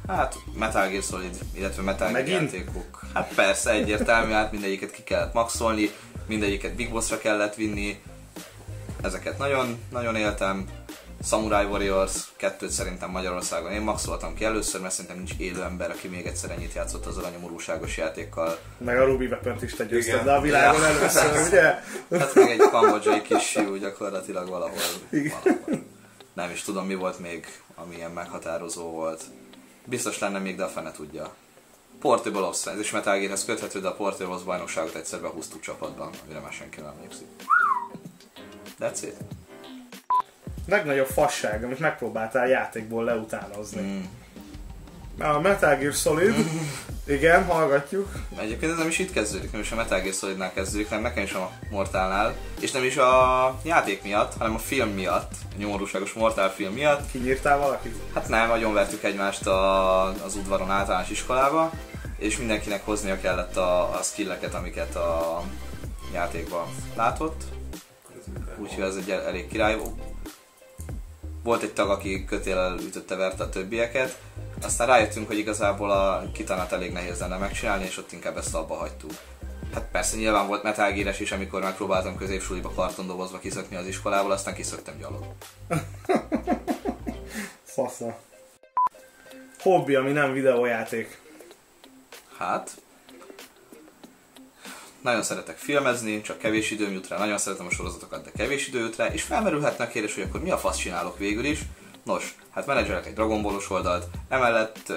Hát 0.07 0.35
Metal 0.57 0.87
Gear 0.87 1.03
Solid, 1.03 1.37
illetve 1.53 1.81
Metal 1.81 2.11
Gear 2.11 2.27
játékok. 2.27 3.05
Hát 3.13 3.33
persze, 3.35 3.71
egyértelmű, 3.71 4.31
hát 4.31 4.51
mindegyiket 4.51 4.91
ki 4.91 5.03
kellett 5.03 5.33
maxolni, 5.33 5.91
mindegyiket 6.27 6.75
Big 6.75 6.91
Bossra 6.91 7.17
kellett 7.17 7.55
vinni. 7.55 8.01
Ezeket 9.01 9.37
nagyon, 9.37 9.79
nagyon 9.91 10.15
éltem. 10.15 10.67
Samurai 11.25 11.65
Warriors 11.65 12.13
2 12.35 12.69
szerintem 12.69 13.09
Magyarországon 13.09 13.71
én 13.71 13.81
maxoltam 13.81 14.33
ki 14.35 14.43
először, 14.45 14.81
mert 14.81 14.93
szerintem 14.93 15.17
nincs 15.17 15.31
élő 15.37 15.63
ember, 15.63 15.89
aki 15.89 16.07
még 16.07 16.25
egyszer 16.25 16.51
ennyit 16.51 16.73
játszott 16.73 17.05
az 17.05 17.17
aranyomorúságosaságos 17.17 17.97
játékkal. 17.97 18.57
Meg 18.77 18.97
a 18.97 19.05
Ruby 19.05 19.25
Weapon-t 19.25 19.61
is 19.61 19.73
te 19.73 19.85
győzted 19.85 20.25
le 20.25 20.33
a 20.33 20.41
világon 20.41 20.81
Ja. 20.81 20.87
először, 20.87 21.41
ugye? 21.47 21.63
Hát 22.19 22.33
meg 22.35 22.49
egy 22.49 22.57
kambodzsai 22.57 23.21
kis 23.21 23.47
fiú 23.51 23.75
gyakorlatilag 23.75 24.49
valahol. 24.49 24.77
Igen. 25.09 25.37
valahol. 25.43 25.83
Nem 26.33 26.49
is 26.51 26.61
tudom 26.61 26.85
mi 26.85 26.95
volt 26.95 27.19
még, 27.19 27.45
ami 27.75 27.95
ilyen 27.95 28.11
meghatározó 28.11 28.83
volt. 28.89 29.23
Biztos 29.85 30.19
lenne 30.19 30.39
még, 30.39 30.55
de 30.55 30.63
a 30.63 30.67
fene 30.67 30.91
tudja. 30.91 31.33
Portable 31.99 32.41
Ops, 32.41 32.65
ez 32.65 32.79
is 32.79 32.91
Metal 32.91 33.17
Gearhez 33.19 33.45
köthető, 33.45 33.79
de 33.79 33.87
a 33.87 33.93
Portable 33.95 34.33
Ops 34.35 34.43
bajnokságot 34.43 34.95
egyszer 34.95 35.19
behúztuk 35.21 35.61
csapatban, 35.61 36.09
amire 36.25 36.39
már 36.39 36.51
senki 36.51 36.79
nem 36.81 36.89
emlékszik. 36.95 37.27
That's 38.79 38.99
it. 39.01 39.15
Legnagyobb 40.67 41.07
fasság, 41.07 41.63
amit 41.63 41.79
megpróbáltál 41.79 42.47
játékból 42.47 43.03
leutánozni. 43.03 43.81
Mm. 43.81 44.03
A 45.19 45.39
Metal 45.39 45.75
Gear 45.75 45.93
Solid, 45.93 46.35
igen, 47.17 47.45
hallgatjuk. 47.45 48.11
Egyébként 48.39 48.71
ez 48.71 48.77
nem 48.77 48.87
is 48.87 48.99
itt 48.99 49.11
kezdődik, 49.11 49.51
nem 49.51 49.61
is 49.61 49.71
a 49.71 49.75
Metal 49.75 49.99
Gear 49.99 50.13
Solidnál 50.13 50.53
kezdődik, 50.53 50.89
nem 50.89 51.01
nekem 51.01 51.23
is 51.23 51.33
a 51.33 51.51
Mortalnál. 51.69 52.35
És 52.59 52.71
nem 52.71 52.83
is 52.83 52.97
a 52.97 53.59
játék 53.63 54.03
miatt, 54.03 54.33
hanem 54.37 54.53
a 54.55 54.57
film 54.57 54.89
miatt, 54.89 55.31
a 55.31 55.57
nyomorúságos 55.57 56.13
Mortal 56.13 56.49
film 56.49 56.73
miatt. 56.73 57.11
Kinyírtál 57.11 57.57
valakit? 57.57 57.95
Hát 58.13 58.27
nem, 58.27 58.47
nagyon 58.47 58.73
vertük 58.73 59.03
egymást 59.03 59.47
a, 59.47 60.03
az 60.05 60.35
udvaron 60.35 60.71
általános 60.71 61.09
iskolába, 61.09 61.71
és 62.17 62.37
mindenkinek 62.37 62.85
hoznia 62.85 63.19
kellett 63.19 63.57
a, 63.57 63.93
a 63.93 63.99
skilleket, 64.03 64.53
amiket 64.53 64.95
a 64.95 65.41
játékban 66.13 66.65
látott. 66.95 67.43
Úgyhogy 68.57 68.83
ez 68.83 68.95
egy 68.95 69.09
el- 69.09 69.25
elég 69.25 69.47
király. 69.47 69.77
Volt 71.45 71.63
egy 71.63 71.73
tag, 71.73 71.89
aki 71.89 72.25
kötéllel 72.25 72.79
ütötte, 72.79 73.15
verte 73.15 73.43
a 73.43 73.49
többieket. 73.49 74.17
Aztán 74.61 74.87
rájöttünk, 74.87 75.27
hogy 75.27 75.37
igazából 75.37 75.91
a 75.91 76.23
kitanát 76.33 76.71
elég 76.71 76.91
nehéz 76.91 77.19
lenne 77.19 77.37
megcsinálni, 77.37 77.85
és 77.85 77.97
ott 77.97 78.11
inkább 78.11 78.37
ezt 78.37 78.55
abba 78.55 78.75
hagytuk. 78.75 79.11
Hát 79.73 79.85
persze 79.91 80.15
nyilván 80.15 80.47
volt 80.47 80.63
Metal 80.63 80.91
Gear-es 80.91 81.19
is, 81.19 81.31
amikor 81.31 81.61
megpróbáltam 81.61 82.17
középsuliba 82.17 82.69
kartondobozva 82.69 83.39
kiszökni 83.39 83.75
az 83.75 83.87
iskolából, 83.87 84.31
aztán 84.31 84.53
kiszöktem 84.53 84.97
gyalog. 84.97 85.25
Fasza. 87.75 88.19
Hobbi, 89.59 89.95
ami 89.95 90.11
nem 90.11 90.33
videójáték. 90.33 91.21
Hát, 92.37 92.71
nagyon 95.05 95.23
szeretek 95.23 95.57
filmezni, 95.57 96.21
csak 96.21 96.37
kevés 96.37 96.71
időm 96.71 96.91
jut 96.91 97.07
rá, 97.07 97.17
nagyon 97.17 97.37
szeretem 97.37 97.65
a 97.65 97.69
sorozatokat, 97.69 98.23
de 98.23 98.31
kevés 98.31 98.67
idő 98.67 98.79
jut 98.79 98.95
rá, 98.95 99.05
és 99.07 99.21
felmerülhetne 99.21 99.83
a 99.83 99.87
kérdés, 99.87 100.13
hogy 100.13 100.23
akkor 100.23 100.41
mi 100.41 100.51
a 100.51 100.57
fasz 100.57 100.77
csinálok 100.77 101.17
végül 101.17 101.45
is. 101.45 101.59
Nos, 102.03 102.35
hát 102.51 102.65
menedzselek 102.65 103.05
egy 103.05 103.13
Dragon 103.13 103.41
Ballos 103.41 103.69
oldalt, 103.69 104.07
emellett 104.29 104.93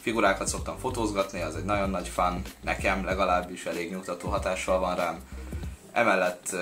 figurákat 0.00 0.48
szoktam 0.48 0.78
fotózgatni, 0.78 1.40
az 1.40 1.56
egy 1.56 1.64
nagyon 1.64 1.90
nagy 1.90 2.08
fan, 2.08 2.42
nekem 2.60 3.04
legalábbis 3.04 3.64
elég 3.66 3.90
nyugtató 3.90 4.28
hatással 4.28 4.78
van 4.78 4.96
rám. 4.96 5.20
Emellett, 5.92 6.56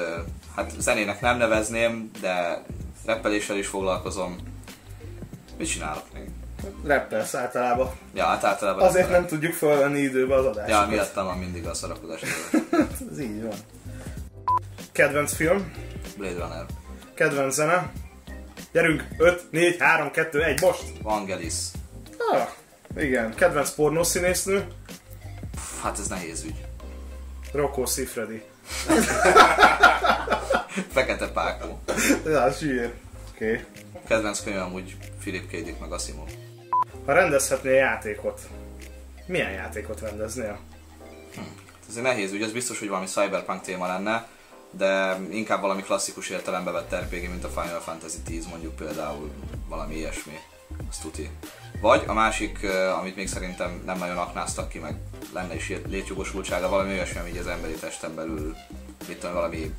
hát 0.56 0.72
zenének 0.78 1.20
nem 1.20 1.36
nevezném, 1.36 2.10
de 2.20 2.64
reppeléssel 3.04 3.56
is 3.56 3.66
foglalkozom. 3.66 4.36
Mit 5.58 5.70
csinálok 5.70 6.12
még? 6.12 6.28
Rappelsz 6.84 7.34
általában. 7.34 7.90
Ja, 8.14 8.24
hát 8.24 8.44
általában... 8.44 8.88
Azért 8.88 9.10
nem 9.10 9.26
tudjuk 9.26 9.52
fölvenni 9.52 9.98
időbe 9.98 10.34
az 10.34 10.44
adást. 10.44 10.68
Ja, 10.68 10.86
miattam 10.90 11.24
van 11.26 11.38
mindig 11.38 11.66
a 11.66 11.74
szarakodás. 11.74 12.20
Ez 13.10 13.20
így 13.20 13.42
van. 13.42 13.54
Kedvenc 14.92 15.34
film, 15.34 15.72
Blade 16.16 16.38
Runner. 16.38 16.64
kedvenc 17.14 17.54
zene. 17.54 17.92
Gyerünk, 18.72 19.04
5, 19.18 19.46
4, 19.50 19.76
3, 19.78 20.10
2, 20.10 20.42
1, 20.42 20.60
most! 20.60 20.82
Vangelis. 21.02 21.54
Ah, 22.32 22.48
igen, 22.96 23.34
kedvenc 23.34 23.70
pornószínésznő, 23.70 24.66
Pff, 25.50 25.82
Hát 25.82 25.98
ez 25.98 26.06
nehéz 26.06 26.42
ügy. 26.44 26.64
Rocco 27.52 27.86
Siffredi. 27.86 28.42
Fekete 30.94 31.28
Pákó. 31.28 31.78
Ja, 32.26 32.52
sír. 32.52 32.92
Oké. 33.34 33.50
Okay. 33.50 33.64
Kedvenc 34.08 34.42
könyvem 34.42 34.72
úgy 34.72 34.96
Philip 35.20 35.46
K. 35.46 35.50
Dick 35.50 35.80
meg 35.80 35.92
Asimov. 35.92 36.28
Ha 37.04 37.12
rendezhetnél 37.12 37.72
játékot, 37.72 38.40
milyen 39.26 39.50
játékot 39.50 40.00
rendeznél? 40.00 40.58
Ez 41.88 41.96
egy 41.96 42.02
nehéz 42.02 42.32
ügy, 42.32 42.42
az 42.42 42.52
biztos, 42.52 42.78
hogy 42.78 42.88
valami 42.88 43.06
cyberpunk 43.06 43.60
téma 43.60 43.86
lenne, 43.86 44.28
de 44.70 45.16
inkább 45.30 45.60
valami 45.60 45.82
klasszikus 45.82 46.28
értelembe 46.28 46.70
vett 46.70 46.94
RPG, 46.94 47.28
mint 47.28 47.44
a 47.44 47.48
Final 47.48 47.80
Fantasy 47.80 48.38
X 48.38 48.46
mondjuk 48.46 48.76
például 48.76 49.30
valami 49.68 49.94
ilyesmi. 49.94 50.38
Azt 50.88 51.02
tuti. 51.02 51.30
Vagy 51.80 52.04
a 52.06 52.12
másik, 52.12 52.66
amit 52.98 53.16
még 53.16 53.28
szerintem 53.28 53.82
nem 53.86 53.98
nagyon 53.98 54.16
aknáztak 54.16 54.68
ki, 54.68 54.78
meg 54.78 54.94
lenne 55.32 55.54
is 55.54 55.72
létjogosultsága, 55.86 56.68
valami 56.68 56.92
olyasmi, 56.92 57.18
ami 57.18 57.38
az 57.38 57.46
emberi 57.46 57.74
testen 57.74 58.14
belül, 58.14 58.56
mit 59.08 59.18
tudom, 59.18 59.34
valami 59.34 59.74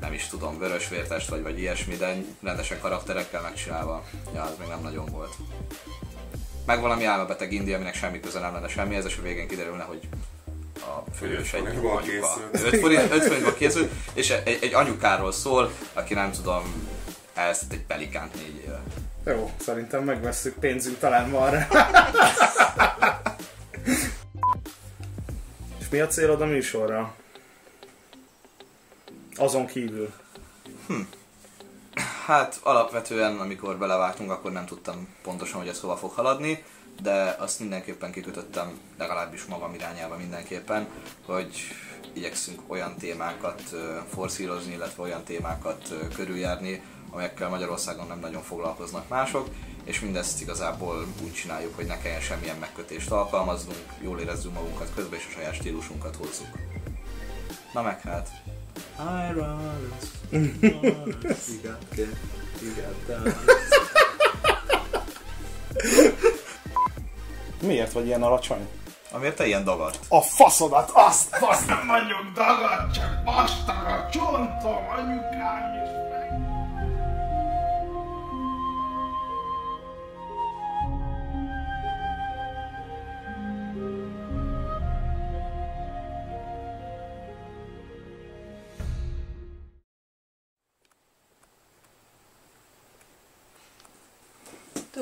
nem 0.00 0.12
is 0.12 0.26
tudom, 0.26 0.58
vörösvértest 0.58 1.28
vagy, 1.28 1.42
vagy 1.42 1.58
ilyesmi, 1.58 1.96
de 1.96 2.16
rendesen 2.42 2.80
karakterekkel 2.80 3.42
megcsinálva. 3.42 4.04
Ja, 4.34 4.42
az 4.42 4.54
még 4.58 4.68
nem 4.68 4.80
nagyon 4.82 5.06
volt. 5.06 5.34
Meg 6.66 6.80
valami 6.80 7.04
álmebeteg 7.04 7.52
indi, 7.52 7.72
aminek 7.72 7.94
semmi 7.94 8.20
köze 8.20 8.40
nem 8.40 8.52
lenne 8.52 8.68
semmihez, 8.68 9.04
és 9.04 9.16
a 9.18 9.22
végén 9.22 9.48
kiderülne, 9.48 9.82
hogy 9.82 10.00
a 10.80 11.10
főhős 11.18 11.52
egy 11.52 11.66
anyuka. 11.66 11.98
készült. 11.98 12.72
5 12.72 12.80
forint, 12.80 13.12
5 13.12 13.22
forintból 13.22 13.54
készült, 13.54 13.90
és 14.14 14.30
egy, 14.30 14.58
egy 14.62 14.74
anyukáról 14.74 15.32
szól, 15.32 15.72
aki 15.92 16.14
nem 16.14 16.30
tudom, 16.32 16.88
elszett 17.34 17.72
egy 17.72 17.82
pelikánt 17.82 18.34
négy 18.34 18.62
éve. 18.64 18.82
Jó, 19.26 19.50
szerintem 19.60 20.04
megvesszük, 20.04 20.58
pénzünk 20.58 20.98
talán 20.98 21.30
van 21.30 21.50
rá. 21.50 21.68
És 25.80 25.88
mi 25.90 26.00
a 26.00 26.06
célod 26.06 26.40
a 26.40 26.46
műsorra? 26.46 27.14
Azon 29.36 29.66
kívül. 29.66 30.12
Hát 32.26 32.60
alapvetően, 32.62 33.38
amikor 33.38 33.78
belevágtunk, 33.78 34.30
akkor 34.30 34.52
nem 34.52 34.66
tudtam 34.66 35.08
pontosan, 35.22 35.58
hogy 35.58 35.68
ez 35.68 35.80
hova 35.80 35.96
fog 35.96 36.12
haladni, 36.12 36.64
de 37.02 37.36
azt 37.38 37.60
mindenképpen 37.60 38.12
kikötöttem, 38.12 38.80
legalábbis 38.98 39.44
magam 39.44 39.74
irányába 39.74 40.16
mindenképpen, 40.16 40.88
hogy 41.26 41.56
igyekszünk 42.12 42.60
olyan 42.66 42.96
témákat 42.96 43.62
forszírozni, 44.14 44.72
illetve 44.72 45.02
olyan 45.02 45.24
témákat 45.24 45.94
körüljárni, 46.14 46.82
amelyekkel 47.10 47.48
Magyarországon 47.48 48.06
nem 48.06 48.20
nagyon 48.20 48.42
foglalkoznak 48.42 49.08
mások, 49.08 49.48
és 49.84 50.00
mindezt 50.00 50.40
igazából 50.40 51.06
úgy 51.24 51.32
csináljuk, 51.32 51.76
hogy 51.76 51.86
ne 51.86 51.98
kelljen 51.98 52.20
semmilyen 52.20 52.58
megkötést 52.58 53.10
alkalmaznunk, 53.10 53.82
jól 54.00 54.20
érezzünk 54.20 54.54
magunkat 54.54 54.94
közben, 54.94 55.18
és 55.18 55.26
a 55.28 55.32
saját 55.32 55.54
stílusunkat 55.54 56.16
hozzuk. 56.16 56.48
Na 57.72 57.82
meg 57.82 58.00
hát. 58.00 58.28
I 58.98 59.32
runs. 59.32 60.12
you 60.30 61.60
got 61.62 61.80
that. 61.90 62.16
You 62.60 62.74
got 62.74 63.06
that. 63.06 63.36
Miért 67.62 67.92
vagy 67.92 68.06
ilyen 68.06 68.22
alacsony? 68.22 68.68
Amiért 69.12 69.36
te 69.36 69.46
ilyen 69.46 69.64
dagadt. 69.64 69.98
A 70.08 70.20
faszodat, 70.20 70.90
azt, 70.94 71.36
fasz 71.36 71.64
nem 71.64 71.86
vagyok 71.86 72.32
dagad, 72.34 72.90
csak 72.92 73.22
vastag 73.24 73.86
a 73.86 74.08
csontom, 74.12 74.88
anyukám 74.96 75.82
is. 75.84 76.05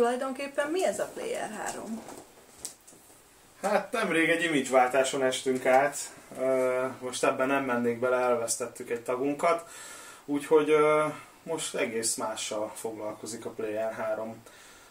Tulajdonképpen 0.04 0.70
mi 0.70 0.84
ez 0.84 0.98
a 0.98 1.10
Player 1.14 1.50
3? 1.50 2.02
Hát 3.62 3.92
nemrég 3.92 4.28
egy 4.28 4.42
image-váltáson 4.42 5.22
estünk 5.22 5.66
át, 5.66 5.96
most 7.00 7.24
ebben 7.24 7.46
nem 7.46 7.64
mennék 7.64 7.98
bele, 7.98 8.16
elvesztettük 8.16 8.90
egy 8.90 9.00
tagunkat, 9.00 9.68
úgyhogy 10.24 10.74
most 11.42 11.74
egész 11.74 12.14
mással 12.14 12.72
foglalkozik 12.74 13.44
a 13.44 13.50
Player 13.50 13.92
3. 13.92 14.42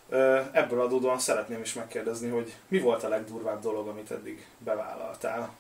Ö, 0.10 0.40
Ebből 0.52 0.82
adódóan 0.82 1.20
szeretném 1.20 1.62
is 1.62 1.74
megkérdezni, 1.74 2.30
hogy 2.30 2.56
mi 2.68 2.80
volt 2.80 3.04
a 3.04 3.08
legdurvább 3.08 3.62
dolog, 3.62 3.88
amit 3.88 4.12
eddig 4.12 4.46
bevállaltál? 4.58 5.54